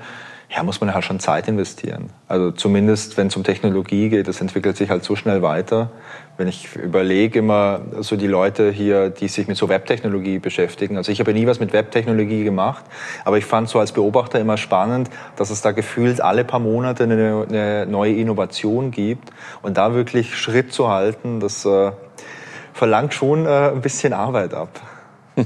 [0.51, 2.09] ja, muss man halt schon Zeit investieren.
[2.27, 5.91] Also zumindest, wenn es um Technologie geht, das entwickelt sich halt so schnell weiter.
[6.39, 10.97] Wenn ich überlege immer so die Leute hier, die sich mit so Webtechnologie beschäftigen.
[10.97, 12.83] Also ich habe nie was mit Webtechnologie gemacht,
[13.27, 17.05] aber ich fand so als Beobachter immer spannend, dass es da gefühlt alle paar Monate
[17.05, 19.31] eine, eine neue Innovation gibt
[19.61, 21.93] und da wirklich Schritt zu halten, das äh,
[22.73, 24.81] verlangt schon äh, ein bisschen Arbeit ab.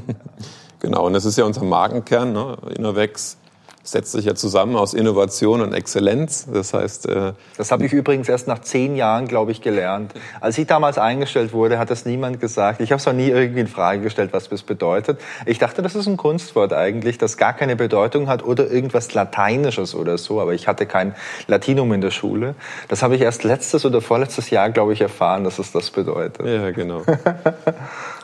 [0.79, 2.57] genau, und das ist ja unser Markenkern, ne?
[2.77, 3.39] Innovex
[3.85, 6.47] setzt sich ja zusammen aus Innovation und Exzellenz.
[6.53, 7.09] Das heißt.
[7.09, 10.15] Äh das habe ich übrigens erst nach zehn Jahren, glaube ich, gelernt.
[10.41, 12.81] Als ich damals eingestellt wurde, hat das niemand gesagt.
[12.81, 15.21] Ich habe es auch nie irgendwie in Frage gestellt, was das bedeutet.
[15.47, 19.95] Ich dachte, das ist ein Kunstwort eigentlich, das gar keine Bedeutung hat oder irgendwas Lateinisches
[19.95, 20.41] oder so.
[20.41, 21.15] Aber ich hatte kein
[21.49, 22.55] Latinum in der Schule.
[22.89, 26.47] Das habe ich erst letztes oder vorletztes Jahr, glaube ich, erfahren, dass es das bedeutet.
[26.47, 27.03] Ja, genau.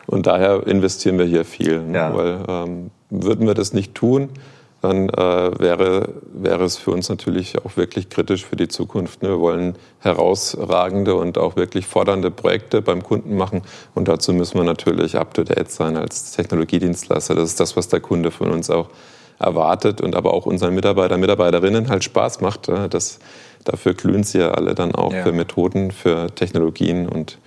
[0.06, 1.98] und daher investieren wir hier viel, ne?
[1.98, 2.14] ja.
[2.14, 4.30] weil ähm, würden wir das nicht tun,
[4.80, 9.22] dann äh, wäre, wäre es für uns natürlich auch wirklich kritisch für die Zukunft.
[9.22, 9.30] Ne?
[9.30, 13.62] Wir wollen herausragende und auch wirklich fordernde Projekte beim Kunden machen
[13.94, 17.34] und dazu müssen wir natürlich up-to-date sein als Technologiedienstleister.
[17.34, 18.88] Das ist das, was der Kunde von uns auch
[19.38, 22.68] erwartet und aber auch unseren Mitarbeiter, Mitarbeiterinnen halt Spaß macht.
[22.90, 23.18] Das,
[23.64, 25.22] dafür glühen sie ja alle dann auch ja.
[25.22, 27.38] für Methoden, für Technologien und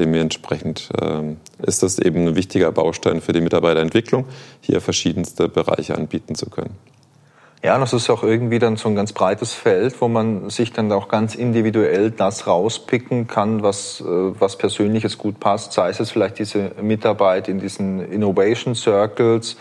[0.00, 4.24] Dementsprechend ähm, ist das eben ein wichtiger Baustein für die Mitarbeiterentwicklung,
[4.62, 6.74] hier verschiedenste Bereiche anbieten zu können.
[7.62, 10.90] Ja, das ist auch irgendwie dann so ein ganz breites Feld, wo man sich dann
[10.90, 15.74] auch ganz individuell das rauspicken kann, was, äh, was persönliches gut passt.
[15.74, 19.58] Sei es vielleicht diese Mitarbeit in diesen Innovation Circles,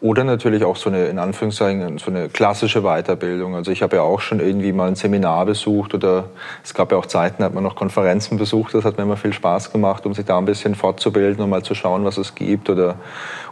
[0.00, 3.56] oder natürlich auch so eine, in Anführungszeichen, so eine klassische Weiterbildung.
[3.56, 6.30] Also ich habe ja auch schon irgendwie mal ein Seminar besucht oder
[6.62, 8.74] es gab ja auch Zeiten, da hat man noch Konferenzen besucht.
[8.74, 11.64] Das hat mir immer viel Spaß gemacht, um sich da ein bisschen fortzubilden und mal
[11.64, 12.94] zu schauen, was es gibt oder,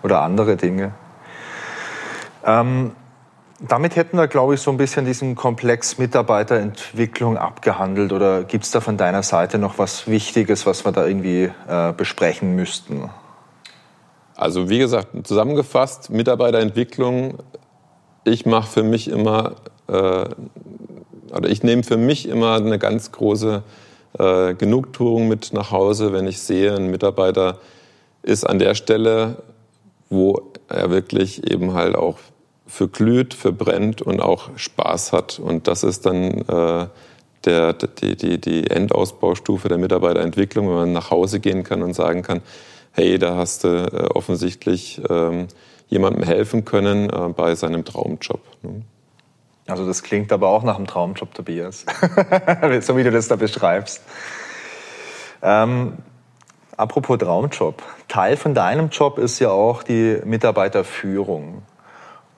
[0.04, 0.92] oder andere Dinge.
[2.44, 2.92] Ähm,
[3.58, 8.12] damit hätten wir, glaube ich, so ein bisschen diesen Komplex Mitarbeiterentwicklung abgehandelt.
[8.12, 11.92] Oder gibt es da von deiner Seite noch was Wichtiges, was wir da irgendwie äh,
[11.96, 13.10] besprechen müssten?
[14.36, 17.38] Also wie gesagt, zusammengefasst, Mitarbeiterentwicklung,
[18.24, 19.56] ich mache für mich immer,
[19.88, 20.26] äh,
[21.32, 23.62] oder ich nehme für mich immer eine ganz große
[24.18, 27.58] äh, Genugtuung mit nach Hause, wenn ich sehe, ein Mitarbeiter
[28.22, 29.42] ist an der Stelle,
[30.10, 32.18] wo er wirklich eben halt auch
[32.66, 35.38] für glüht, für brennt und auch Spaß hat.
[35.38, 36.86] Und das ist dann äh,
[37.44, 42.22] der, die, die, die Endausbaustufe der Mitarbeiterentwicklung, wenn man nach Hause gehen kann und sagen
[42.22, 42.42] kann,
[42.96, 45.48] hey, da hast du äh, offensichtlich ähm,
[45.88, 48.40] jemandem helfen können äh, bei seinem Traumjob.
[48.62, 48.82] Ne?
[49.66, 51.84] Also das klingt aber auch nach einem Traumjob, Tobias,
[52.80, 54.02] so wie du das da beschreibst.
[55.42, 55.98] Ähm,
[56.76, 61.62] apropos Traumjob, Teil von deinem Job ist ja auch die Mitarbeiterführung.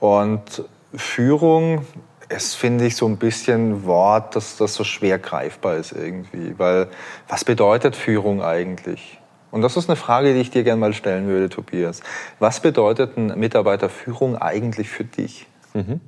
[0.00, 1.86] Und Führung
[2.28, 6.58] ist, finde ich, so ein bisschen ein Wort, das, das so schwer greifbar ist irgendwie.
[6.58, 6.88] Weil
[7.28, 9.20] was bedeutet Führung eigentlich?
[9.50, 12.02] Und das ist eine Frage, die ich dir gerne mal stellen würde, Tobias.
[12.38, 15.46] Was bedeutet eine Mitarbeiterführung eigentlich für dich?
[15.74, 16.00] Mhm.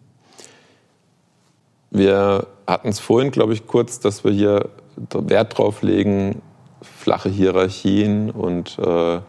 [1.90, 6.42] Wir hatten es vorhin, glaube ich, kurz, dass wir hier Wert drauf legen,
[6.82, 9.20] flache Hierarchien und äh,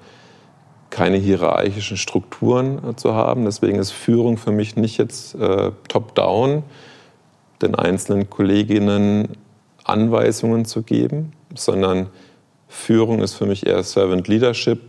[0.89, 3.45] keine hierarchischen Strukturen äh, zu haben.
[3.45, 6.63] Deswegen ist Führung für mich nicht jetzt äh, top-down,
[7.61, 9.29] den einzelnen Kolleginnen
[9.83, 12.07] Anweisungen zu geben, sondern
[12.71, 14.79] Führung ist für mich eher Servant Leadership,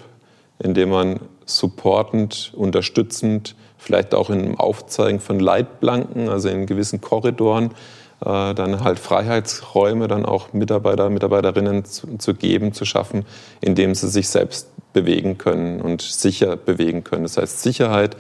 [0.61, 7.73] indem man supportend, unterstützend, vielleicht auch im Aufzeigen von Leitplanken, also in gewissen Korridoren,
[8.25, 13.27] äh, dann halt Freiheitsräume dann auch Mitarbeiter, Mitarbeiterinnen zu, zu geben, zu schaffen,
[13.61, 17.25] indem sie sich selbst bewegen können und sicher bewegen können.
[17.25, 18.17] Das heißt, Sicherheit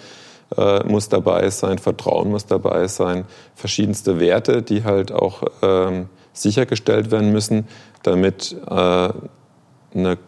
[0.56, 7.12] äh, muss dabei sein, Vertrauen muss dabei sein, verschiedenste Werte, die halt auch ähm, sichergestellt
[7.12, 7.68] werden müssen,
[8.02, 9.08] damit äh,
[9.94, 10.18] eine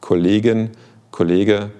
[0.00, 0.70] Kollegin,
[1.10, 1.70] Kollege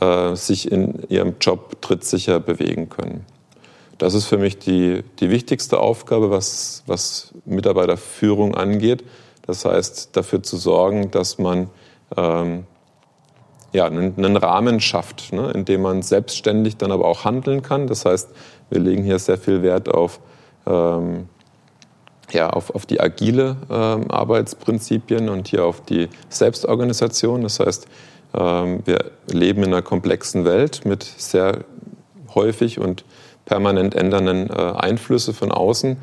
[0.00, 3.26] äh, sich in ihrem Job trittsicher bewegen können.
[3.98, 9.04] Das ist für mich die, die wichtigste Aufgabe, was, was Mitarbeiterführung angeht.
[9.46, 11.70] Das heißt, dafür zu sorgen, dass man
[12.16, 12.64] ähm,
[13.72, 17.86] ja, einen, einen Rahmen schafft, ne, in dem man selbstständig dann aber auch handeln kann.
[17.86, 18.30] Das heißt,
[18.70, 20.20] wir legen hier sehr viel Wert auf,
[20.66, 21.28] ähm,
[22.34, 27.42] ja, auf, auf die agile ähm, Arbeitsprinzipien und hier auf die Selbstorganisation.
[27.42, 27.86] Das heißt,
[28.34, 31.64] ähm, wir leben in einer komplexen Welt mit sehr
[32.34, 33.04] häufig und
[33.44, 35.96] permanent ändernden äh, Einflüsse von außen.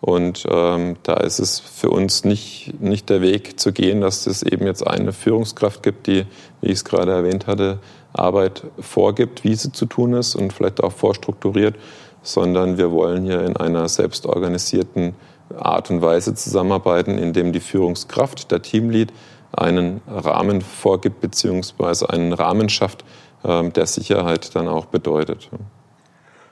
[0.00, 4.42] Und ähm, da ist es für uns nicht, nicht der Weg zu gehen, dass es
[4.42, 6.26] eben jetzt eine Führungskraft gibt, die,
[6.60, 7.78] wie ich es gerade erwähnt hatte,
[8.12, 11.76] Arbeit vorgibt, wie sie zu tun ist und vielleicht auch vorstrukturiert,
[12.22, 15.14] sondern wir wollen hier in einer selbstorganisierten
[15.58, 19.12] Art und Weise zusammenarbeiten, indem die Führungskraft, der Teamlead,
[19.52, 22.06] einen Rahmen vorgibt bzw.
[22.06, 23.04] einen Rahmen schafft,
[23.44, 25.50] ähm, der Sicherheit dann auch bedeutet.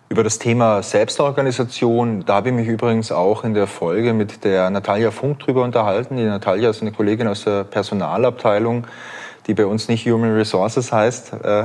[0.09, 4.69] Über das Thema Selbstorganisation, da habe ich mich übrigens auch in der Folge mit der
[4.69, 6.19] Natalia Funk drüber unterhalten.
[6.19, 8.87] Die Natalia ist eine Kollegin aus der Personalabteilung,
[9.47, 11.33] die bei uns nicht Human Resources heißt.
[11.43, 11.65] Äh,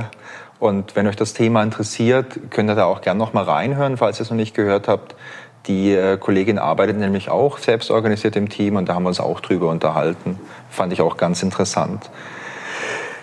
[0.60, 4.18] und wenn euch das Thema interessiert, könnt ihr da auch gerne noch mal reinhören, falls
[4.18, 5.14] ihr es noch nicht gehört habt.
[5.66, 9.40] Die äh, Kollegin arbeitet nämlich auch selbstorganisiert im Team und da haben wir uns auch
[9.40, 10.38] drüber unterhalten.
[10.70, 12.10] Fand ich auch ganz interessant.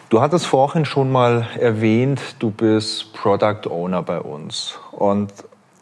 [0.09, 4.77] Du hattest vorhin schon mal erwähnt, du bist Product Owner bei uns.
[4.91, 5.31] Und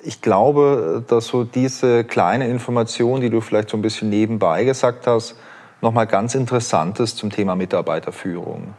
[0.02, 5.08] ich glaube, dass so diese kleine Information, die du vielleicht so ein bisschen nebenbei gesagt
[5.08, 5.36] hast,
[5.82, 8.74] nochmal ganz interessant ist zum Thema Mitarbeiterführung.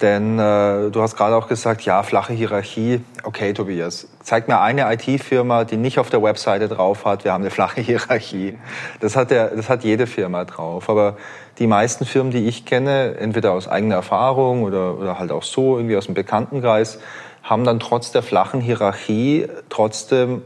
[0.00, 3.00] Denn äh, du hast gerade auch gesagt, ja, flache Hierarchie.
[3.22, 7.42] Okay, Tobias, zeig mir eine IT-Firma, die nicht auf der Webseite drauf hat, wir haben
[7.42, 8.58] eine flache Hierarchie.
[9.00, 10.90] Das hat, der, das hat jede Firma drauf.
[10.90, 11.16] Aber
[11.58, 15.76] die meisten Firmen, die ich kenne, entweder aus eigener Erfahrung oder, oder halt auch so,
[15.76, 16.98] irgendwie aus dem Bekanntenkreis,
[17.44, 20.42] haben dann trotz der flachen Hierarchie trotzdem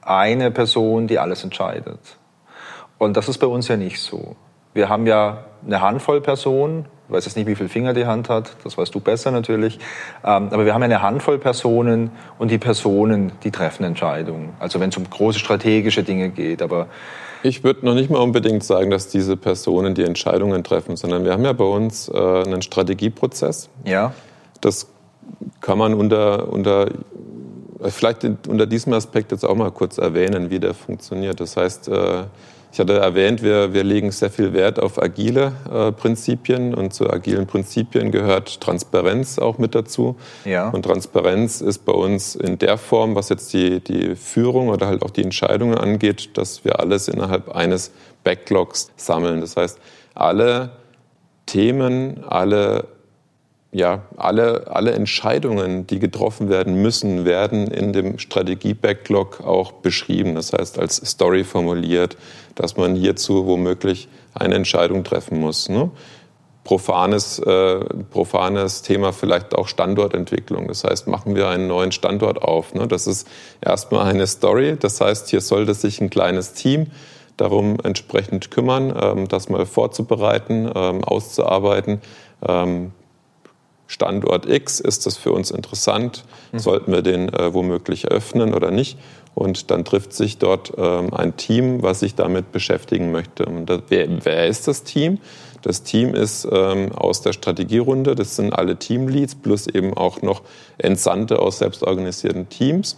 [0.00, 2.16] eine Person, die alles entscheidet.
[2.98, 4.36] Und das ist bei uns ja nicht so.
[4.72, 8.28] Wir haben ja eine Handvoll Personen, ich weiß jetzt nicht, wie viele Finger die Hand
[8.28, 9.78] hat, das weißt du besser natürlich.
[10.24, 14.54] Ähm, aber wir haben eine Handvoll Personen und die Personen, die treffen Entscheidungen.
[14.58, 16.62] Also wenn es um große strategische Dinge geht.
[16.62, 16.88] Aber
[17.42, 21.32] ich würde noch nicht mal unbedingt sagen, dass diese Personen die Entscheidungen treffen, sondern wir
[21.32, 23.68] haben ja bei uns äh, einen Strategieprozess.
[23.84, 24.12] Ja.
[24.60, 24.88] Das
[25.60, 26.88] kann man unter, unter
[27.88, 31.40] vielleicht unter diesem Aspekt jetzt auch mal kurz erwähnen, wie der funktioniert.
[31.40, 32.24] Das heißt, äh,
[32.76, 37.08] ich hatte erwähnt, wir, wir legen sehr viel Wert auf agile äh, Prinzipien und zu
[37.08, 40.16] agilen Prinzipien gehört Transparenz auch mit dazu.
[40.44, 40.68] Ja.
[40.68, 45.00] Und Transparenz ist bei uns in der Form, was jetzt die, die Führung oder halt
[45.00, 47.92] auch die Entscheidungen angeht, dass wir alles innerhalb eines
[48.24, 49.40] Backlogs sammeln.
[49.40, 49.78] Das heißt,
[50.14, 50.72] alle
[51.46, 52.88] Themen, alle
[53.76, 60.34] ja, alle, alle Entscheidungen, die getroffen werden müssen, werden in dem Strategie-Backlog auch beschrieben.
[60.34, 62.16] Das heißt, als Story formuliert,
[62.54, 65.68] dass man hierzu womöglich eine Entscheidung treffen muss.
[65.68, 65.90] Ne?
[66.64, 70.68] Profanes, äh, profanes Thema vielleicht auch Standortentwicklung.
[70.68, 72.72] Das heißt, machen wir einen neuen Standort auf.
[72.72, 72.88] Ne?
[72.88, 73.28] Das ist
[73.60, 74.78] erstmal eine Story.
[74.80, 76.86] Das heißt, hier sollte sich ein kleines Team
[77.36, 82.00] darum entsprechend kümmern, ähm, das mal vorzubereiten, ähm, auszuarbeiten.
[83.86, 86.24] Standort X, ist das für uns interessant?
[86.52, 86.58] Mhm.
[86.58, 88.98] Sollten wir den äh, womöglich öffnen oder nicht?
[89.34, 93.44] Und dann trifft sich dort ähm, ein Team, was sich damit beschäftigen möchte.
[93.44, 95.18] Und das, wer, wer, ist das Team?
[95.62, 100.42] Das Team ist ähm, aus der Strategierunde, das sind alle Teamleads plus eben auch noch
[100.78, 102.96] Entsandte aus selbstorganisierten Teams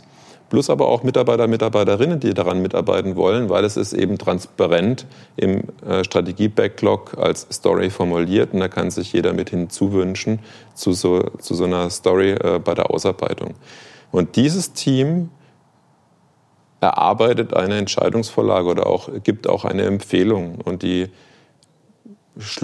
[0.49, 5.07] plus aber auch Mitarbeiter, Mitarbeiterinnen, die daran mitarbeiten wollen, weil es ist eben transparent
[5.37, 10.41] im äh, Strategie-Backlog als Story formuliert und da kann sich jeder mit hinzuwünschen
[10.75, 13.55] zu so, zu so einer Story äh, bei der Ausarbeitung.
[14.11, 15.31] Und dieses Team
[16.81, 21.09] erarbeitet eine Entscheidungsvorlage oder auch, gibt auch eine Empfehlung und die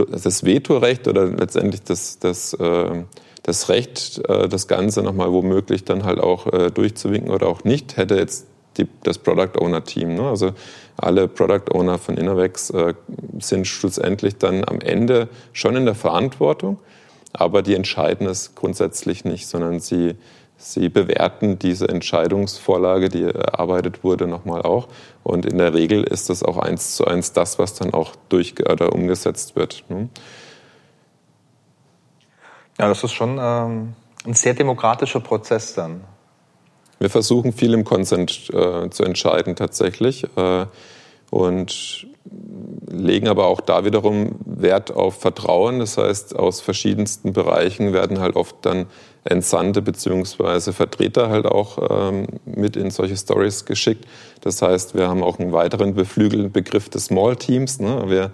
[0.09, 3.03] das Vetorecht oder letztendlich das, das äh,
[3.45, 7.97] das Recht, äh, das Ganze nochmal womöglich dann halt auch äh, durchzuwinken oder auch nicht,
[7.97, 8.47] hätte jetzt
[8.79, 10.17] die, das Product Owner Team.
[10.17, 10.29] Ne?
[10.29, 10.51] Also
[10.97, 12.95] alle Product Owner von Innovex äh,
[13.39, 16.79] sind schlussendlich dann am Ende schon in der Verantwortung,
[17.33, 20.15] aber die entscheiden es grundsätzlich nicht, sondern sie,
[20.57, 24.89] sie bewerten diese Entscheidungsvorlage, die erarbeitet wurde, nochmal auch.
[25.23, 28.55] Und in der Regel ist das auch eins zu eins das, was dann auch durch
[28.59, 29.85] oder umgesetzt wird.
[29.89, 30.09] Ne?
[32.79, 33.95] Ja, das ist schon ähm,
[34.27, 36.03] ein sehr demokratischer Prozess dann.
[36.99, 40.67] Wir versuchen viel im Konsent äh, zu entscheiden tatsächlich äh,
[41.31, 42.07] und
[42.87, 45.81] legen aber auch da wiederum Wert auf Vertrauen.
[45.81, 48.87] Das heißt, aus verschiedensten Bereichen werden halt oft dann
[49.25, 50.73] Entsandte bzw.
[50.73, 54.07] Vertreter halt auch ähm, mit in solche Stories geschickt.
[54.41, 57.81] Das heißt, wir haben auch einen weiteren beflügelten Begriff des Small Teams.
[57.81, 58.05] Ne?
[58.07, 58.31] Wir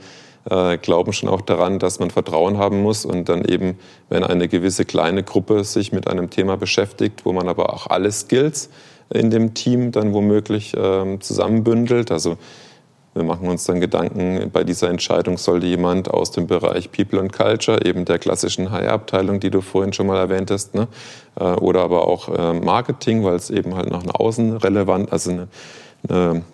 [0.49, 4.49] äh, glauben schon auch daran, dass man Vertrauen haben muss und dann eben, wenn eine
[4.49, 8.71] gewisse kleine Gruppe sich mit einem Thema beschäftigt, wo man aber auch alle Skills
[9.13, 12.11] in dem Team dann womöglich äh, zusammenbündelt.
[12.11, 12.39] Also
[13.13, 17.33] wir machen uns dann Gedanken, bei dieser Entscheidung sollte jemand aus dem Bereich People and
[17.33, 20.87] Culture, eben der klassischen HR-Abteilung, die du vorhin schon mal erwähnt hast, ne?
[21.39, 25.49] Äh, oder aber auch äh, Marketing, weil es eben halt noch eine außenrelevant, also eine,
[26.09, 26.45] eine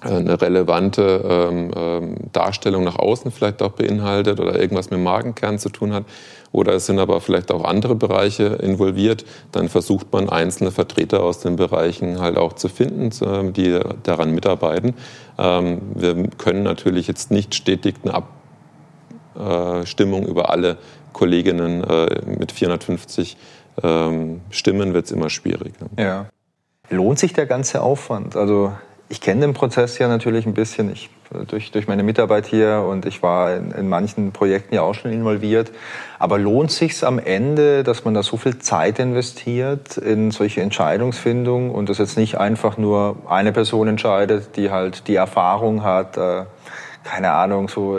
[0.00, 5.68] eine relevante ähm, ähm, Darstellung nach außen vielleicht auch beinhaltet oder irgendwas mit Magenkern zu
[5.68, 6.04] tun hat.
[6.52, 9.24] Oder es sind aber vielleicht auch andere Bereiche involviert.
[9.52, 14.94] Dann versucht man einzelne Vertreter aus den Bereichen halt auch zu finden, die daran mitarbeiten.
[15.38, 18.24] Ähm, wir können natürlich jetzt nicht stetig eine
[19.34, 20.78] Abstimmung über alle
[21.12, 23.36] Kolleginnen äh, mit 450
[23.82, 25.74] ähm, Stimmen wird es immer schwierig.
[25.98, 26.26] Ja.
[26.88, 28.36] Lohnt sich der ganze Aufwand?
[28.36, 28.72] Also
[29.10, 31.10] ich kenne den Prozess ja natürlich ein bisschen ich,
[31.48, 35.10] durch, durch meine Mitarbeit hier und ich war in, in manchen Projekten ja auch schon
[35.10, 35.72] involviert.
[36.20, 41.72] Aber lohnt sich am Ende, dass man da so viel Zeit investiert in solche Entscheidungsfindung
[41.72, 46.44] und dass jetzt nicht einfach nur eine Person entscheidet, die halt die Erfahrung hat, äh,
[47.02, 47.98] keine Ahnung, so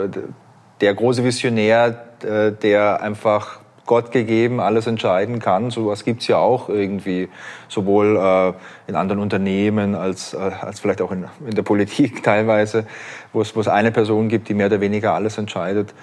[0.80, 5.70] der große Visionär, äh, der einfach Gott gegeben alles entscheiden kann.
[5.70, 7.28] Sowas gibt's ja auch irgendwie,
[7.68, 8.52] sowohl äh,
[8.88, 12.86] in anderen Unternehmen als, äh, als vielleicht auch in, in der Politik teilweise,
[13.32, 15.94] wo es, wo es eine Person gibt, die mehr oder weniger alles entscheidet.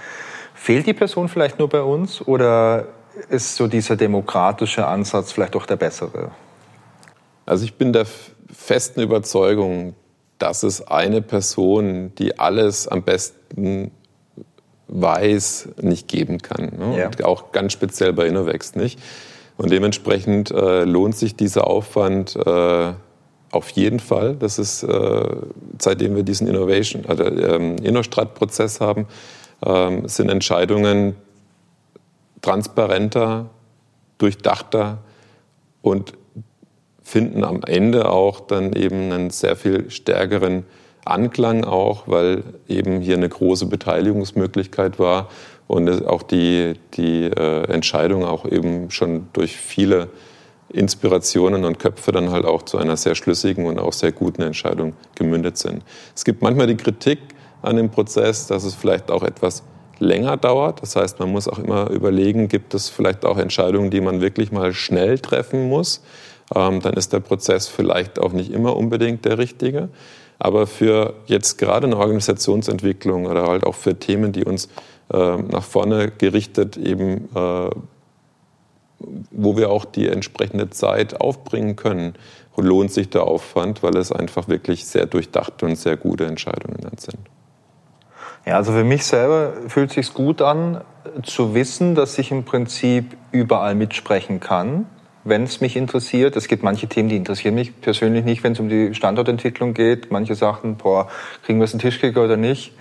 [0.54, 2.88] Fehlt die Person vielleicht nur bei uns oder
[3.30, 6.32] ist so dieser demokratische Ansatz vielleicht doch der bessere?
[7.46, 8.06] Also ich bin der
[8.52, 9.96] festen Überzeugung,
[10.38, 13.92] dass es eine Person, die alles am besten
[14.90, 16.72] weiß, nicht geben kann.
[16.78, 17.10] Ne?
[17.20, 17.26] Ja.
[17.26, 19.00] auch ganz speziell bei Innovex nicht.
[19.58, 22.94] Und dementsprechend äh, lohnt sich dieser Aufwand äh,
[23.52, 24.36] auf jeden Fall.
[24.36, 25.36] Das ist, äh,
[25.80, 29.08] seitdem wir diesen Innovation, also ähm, Innostrat-Prozess haben,
[29.66, 31.16] ähm, sind Entscheidungen
[32.42, 33.50] transparenter,
[34.18, 35.00] durchdachter
[35.82, 36.14] und
[37.04, 40.64] finden am Ende auch dann eben einen sehr viel stärkeren
[41.06, 45.30] Anklang auch, weil eben hier eine große Beteiligungsmöglichkeit war
[45.68, 50.10] und auch die, die äh, Entscheidung auch eben schon durch viele
[50.72, 54.94] Inspirationen und Köpfe dann halt auch zu einer sehr schlüssigen und auch sehr guten Entscheidung
[55.16, 55.84] gemündet sind.
[56.16, 57.20] Es gibt manchmal die Kritik
[57.62, 59.64] an dem Prozess, dass es vielleicht auch etwas
[60.00, 60.82] länger dauert.
[60.82, 64.52] Das heißt, man muss auch immer überlegen, gibt es vielleicht auch Entscheidungen, die man wirklich
[64.52, 66.02] mal schnell treffen muss.
[66.56, 69.90] Ähm, dann ist der Prozess vielleicht auch nicht immer unbedingt der richtige.
[70.40, 74.70] Aber für jetzt gerade eine Organisationsentwicklung oder halt auch für Themen, die uns
[75.12, 77.70] äh, nach vorne gerichtet eben, äh,
[79.32, 82.16] wo wir auch die entsprechende Zeit aufbringen können,
[82.62, 86.98] lohnt sich der Aufwand, weil es einfach wirklich sehr durchdachte und sehr gute Entscheidungen dann
[86.98, 87.20] sind.
[88.46, 90.82] Ja, also für mich selber fühlt es sich gut an,
[91.24, 94.86] zu wissen, dass ich im Prinzip überall mitsprechen kann,
[95.30, 96.36] wenn es mich interessiert.
[96.36, 100.12] Es gibt manche Themen, die interessieren mich persönlich nicht, wenn es um die Standortentwicklung geht.
[100.12, 101.08] Manche Sachen, boah,
[101.44, 102.74] kriegen wir es einen Tischkicker oder nicht?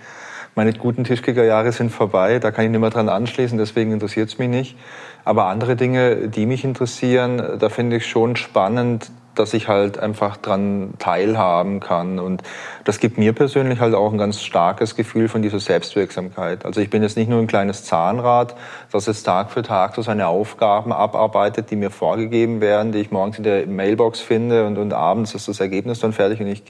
[0.55, 4.39] Meine guten Tischkickerjahre sind vorbei, da kann ich nicht mehr dran anschließen, deswegen interessiert es
[4.39, 4.75] mich nicht.
[5.23, 10.37] Aber andere Dinge, die mich interessieren, da finde ich schon spannend, dass ich halt einfach
[10.37, 12.19] dran teilhaben kann.
[12.19, 12.43] Und
[12.83, 16.65] das gibt mir persönlich halt auch ein ganz starkes Gefühl von dieser Selbstwirksamkeit.
[16.65, 18.55] Also ich bin jetzt nicht nur ein kleines Zahnrad,
[18.91, 23.11] das jetzt Tag für Tag so seine Aufgaben abarbeitet, die mir vorgegeben werden, die ich
[23.11, 26.63] morgens in der Mailbox finde und, und abends ist das Ergebnis dann fertig und ich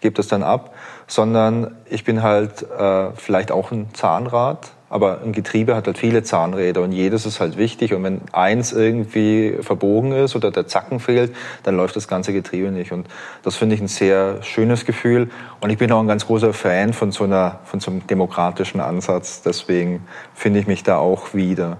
[0.00, 0.74] gebe das dann ab,
[1.06, 6.22] sondern ich bin halt äh, vielleicht auch ein Zahnrad, aber ein Getriebe hat halt viele
[6.22, 7.94] Zahnräder und jedes ist halt wichtig.
[7.94, 11.34] Und wenn eins irgendwie verbogen ist oder der Zacken fehlt,
[11.64, 12.92] dann läuft das ganze Getriebe nicht.
[12.92, 13.08] Und
[13.42, 15.30] das finde ich ein sehr schönes Gefühl.
[15.60, 18.78] Und ich bin auch ein ganz großer Fan von so, einer, von so einem demokratischen
[18.78, 19.42] Ansatz.
[19.42, 21.78] Deswegen finde ich mich da auch wieder.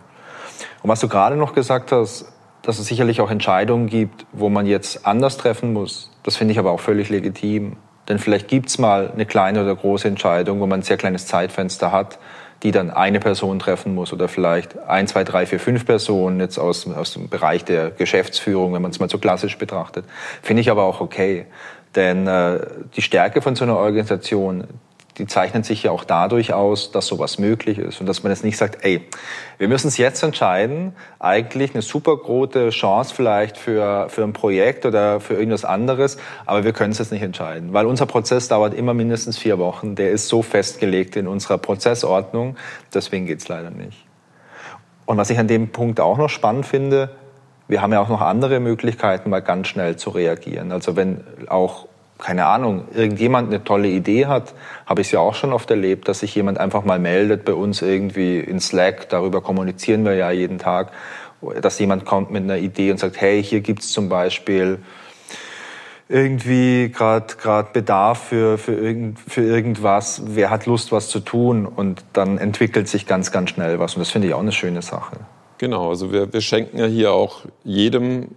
[0.83, 4.67] Und was du gerade noch gesagt hast, dass es sicherlich auch Entscheidungen gibt, wo man
[4.67, 7.77] jetzt anders treffen muss, das finde ich aber auch völlig legitim.
[8.09, 11.27] Denn vielleicht gibt es mal eine kleine oder große Entscheidung, wo man ein sehr kleines
[11.27, 12.19] Zeitfenster hat
[12.63, 16.59] die dann eine Person treffen muss oder vielleicht ein, zwei, drei, vier, fünf Personen jetzt
[16.59, 20.05] aus, aus dem Bereich der Geschäftsführung, wenn man es mal so klassisch betrachtet.
[20.43, 21.47] Finde ich aber auch okay.
[21.95, 22.61] Denn äh,
[22.97, 24.65] die Stärke von so einer Organisation,
[25.19, 28.45] die zeichnen sich ja auch dadurch aus, dass sowas möglich ist und dass man jetzt
[28.45, 29.07] nicht sagt, ey,
[29.59, 34.87] wir müssen es jetzt entscheiden, eigentlich eine super große Chance vielleicht für, für ein Projekt
[34.87, 38.75] oder für irgendwas anderes, aber wir können es jetzt nicht entscheiden, weil unser Prozess dauert
[38.75, 42.57] immer mindestens vier Wochen, der ist so festgelegt in unserer Prozessordnung,
[42.93, 44.07] deswegen geht's leider nicht.
[45.07, 47.11] Und was ich an dem Punkt auch noch spannend finde,
[47.69, 50.73] wir haben ja auch noch andere Möglichkeiten, mal ganz schnell zu reagieren.
[50.73, 51.87] Also wenn auch
[52.19, 54.55] keine Ahnung, irgendjemand eine tolle Idee hat,
[54.87, 57.55] habe ich es ja auch schon oft erlebt, dass sich jemand einfach mal meldet bei
[57.55, 60.93] uns irgendwie in Slack, darüber kommunizieren wir ja jeden Tag,
[61.61, 64.79] dass jemand kommt mit einer Idee und sagt, hey, hier gibt's zum Beispiel
[66.09, 71.67] irgendwie gerade gerade Bedarf für, für, irgend, für irgendwas, wer hat Lust, was zu tun?
[71.67, 73.95] Und dann entwickelt sich ganz, ganz schnell was.
[73.95, 75.17] Und das finde ich auch eine schöne Sache.
[75.59, 78.29] Genau, also wir, wir schenken ja hier auch jedem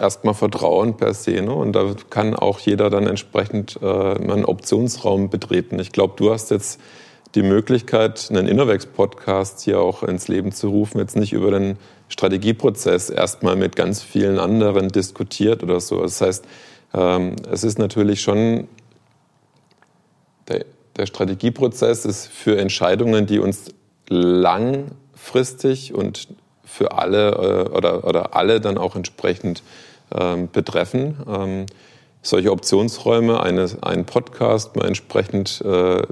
[0.00, 1.42] erstmal Vertrauen per se.
[1.42, 1.52] Ne?
[1.52, 5.78] Und da kann auch jeder dann entsprechend äh, einen Optionsraum betreten.
[5.78, 6.80] Ich glaube, du hast jetzt
[7.34, 11.76] die Möglichkeit, einen Innovex-Podcast hier auch ins Leben zu rufen, jetzt nicht über den
[12.08, 16.02] Strategieprozess erstmal mit ganz vielen anderen diskutiert oder so.
[16.02, 16.44] Das heißt,
[16.92, 18.66] ähm, es ist natürlich schon,
[20.48, 20.64] der,
[20.96, 23.72] der Strategieprozess ist für Entscheidungen, die uns
[24.08, 26.26] langfristig und
[26.64, 29.62] für alle äh, oder, oder alle dann auch entsprechend
[30.52, 31.16] betreffen.
[31.28, 31.66] Ähm,
[32.22, 36.02] solche Optionsräume, eine, einen Podcast mal entsprechend äh,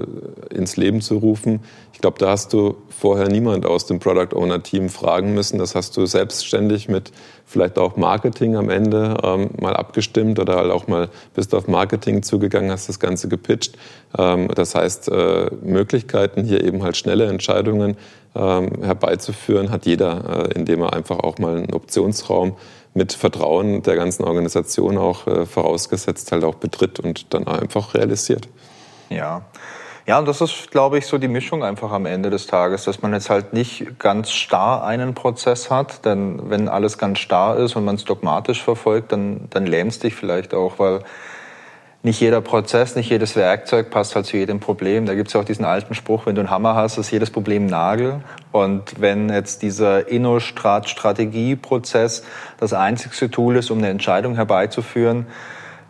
[0.49, 1.61] ins Leben zu rufen.
[1.93, 5.59] Ich glaube, da hast du vorher niemand aus dem Product Owner Team fragen müssen.
[5.59, 7.11] Das hast du selbstständig mit
[7.45, 12.23] vielleicht auch Marketing am Ende ähm, mal abgestimmt oder halt auch mal bist auf Marketing
[12.23, 13.77] zugegangen, hast das Ganze gepitcht.
[14.17, 17.97] Ähm, das heißt, äh, Möglichkeiten hier eben halt schnelle Entscheidungen
[18.35, 22.55] ähm, herbeizuführen, hat jeder, äh, indem er einfach auch mal einen Optionsraum
[22.99, 28.49] mit Vertrauen der ganzen Organisation auch äh, vorausgesetzt halt auch betritt und dann einfach realisiert.
[29.09, 29.41] Ja.
[30.05, 33.01] Ja, und das ist, glaube ich, so die Mischung einfach am Ende des Tages, dass
[33.01, 37.75] man jetzt halt nicht ganz starr einen Prozess hat, denn wenn alles ganz starr ist
[37.75, 41.03] und man es dogmatisch verfolgt, dann, dann lähmst dich vielleicht auch, weil
[42.01, 45.05] nicht jeder Prozess, nicht jedes Werkzeug passt halt zu jedem Problem.
[45.05, 47.29] Da gibt es ja auch diesen alten Spruch, wenn du einen Hammer hast, ist jedes
[47.29, 48.21] Problem ein Nagel.
[48.53, 52.23] Und wenn jetzt dieser Inno-Strategie-Prozess
[52.57, 55.27] das einzigste Tool ist, um eine Entscheidung herbeizuführen,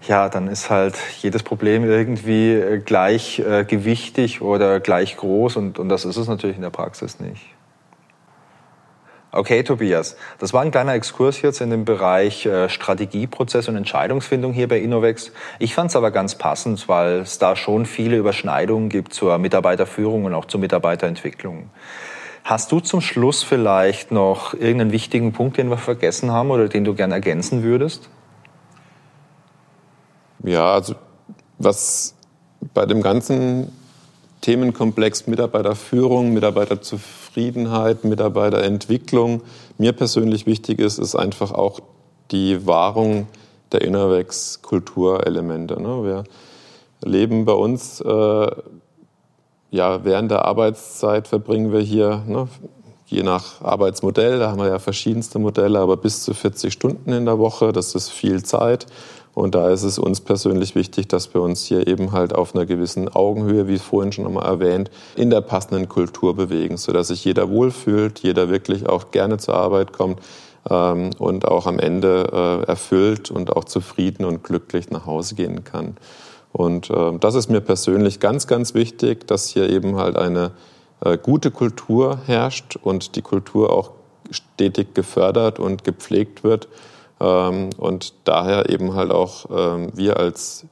[0.07, 5.77] ja, dann ist halt jedes Problem irgendwie äh, gleich äh, gewichtig oder gleich groß und,
[5.77, 7.41] und das ist es natürlich in der Praxis nicht.
[9.31, 14.53] Okay, Tobias, das war ein kleiner Exkurs jetzt in den Bereich äh, Strategieprozess und Entscheidungsfindung
[14.53, 15.31] hier bei Innovex.
[15.59, 20.25] Ich fand es aber ganz passend, weil es da schon viele Überschneidungen gibt zur Mitarbeiterführung
[20.25, 21.69] und auch zur Mitarbeiterentwicklung.
[22.43, 26.83] Hast du zum Schluss vielleicht noch irgendeinen wichtigen Punkt, den wir vergessen haben oder den
[26.83, 28.09] du gerne ergänzen würdest?
[30.43, 30.95] Ja, also
[31.59, 32.15] was
[32.73, 33.71] bei dem ganzen
[34.41, 39.41] Themenkomplex Mitarbeiterführung, Mitarbeiterzufriedenheit, Mitarbeiterentwicklung
[39.77, 41.79] mir persönlich wichtig ist, ist einfach auch
[42.31, 43.27] die Wahrung
[43.71, 45.81] der Innerwex-Kulturelemente.
[45.81, 46.03] Ne?
[46.03, 46.23] Wir
[47.01, 48.47] leben bei uns, äh,
[49.71, 52.47] ja, während der Arbeitszeit verbringen wir hier, ne,
[53.05, 57.25] je nach Arbeitsmodell, da haben wir ja verschiedenste Modelle, aber bis zu 40 Stunden in
[57.25, 58.85] der Woche, das ist viel Zeit.
[59.33, 62.65] Und da ist es uns persönlich wichtig, dass wir uns hier eben halt auf einer
[62.65, 67.49] gewissen Augenhöhe, wie vorhin schon einmal erwähnt, in der passenden Kultur bewegen, sodass sich jeder
[67.49, 70.19] wohlfühlt, jeder wirklich auch gerne zur Arbeit kommt
[70.69, 75.63] ähm, und auch am Ende äh, erfüllt und auch zufrieden und glücklich nach Hause gehen
[75.63, 75.97] kann.
[76.51, 80.51] Und äh, das ist mir persönlich ganz, ganz wichtig, dass hier eben halt eine
[81.01, 83.91] äh, gute Kultur herrscht und die Kultur auch
[84.31, 86.67] stetig gefördert und gepflegt wird
[87.19, 90.65] und daher eben halt auch ähm, wir als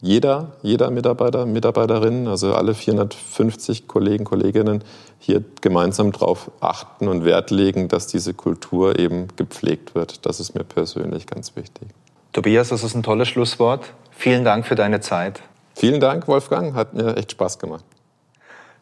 [0.00, 4.82] jeder, jeder Mitarbeiter, Mitarbeiterin, also alle 450 Kollegen, Kolleginnen
[5.18, 10.24] hier gemeinsam darauf achten und Wert legen, dass diese Kultur eben gepflegt wird.
[10.24, 11.88] Das ist mir persönlich ganz wichtig.
[12.32, 13.92] Tobias, das ist ein tolles Schlusswort.
[14.10, 15.42] Vielen Dank für deine Zeit.
[15.74, 16.74] Vielen Dank, Wolfgang.
[16.74, 17.84] Hat mir echt Spaß gemacht.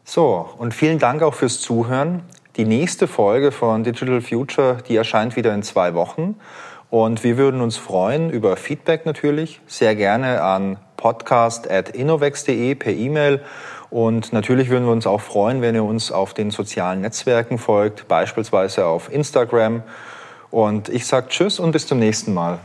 [0.04, 2.22] So, und vielen Dank auch fürs Zuhören.
[2.58, 6.34] Die nächste Folge von Digital Future, die erscheint wieder in zwei Wochen.
[6.90, 13.42] Und wir würden uns freuen über Feedback natürlich, sehr gerne an podcast.innovex.de per E-Mail.
[13.90, 18.08] Und natürlich würden wir uns auch freuen, wenn ihr uns auf den sozialen Netzwerken folgt,
[18.08, 19.84] beispielsweise auf Instagram.
[20.50, 22.58] Und ich sage Tschüss und bis zum nächsten Mal.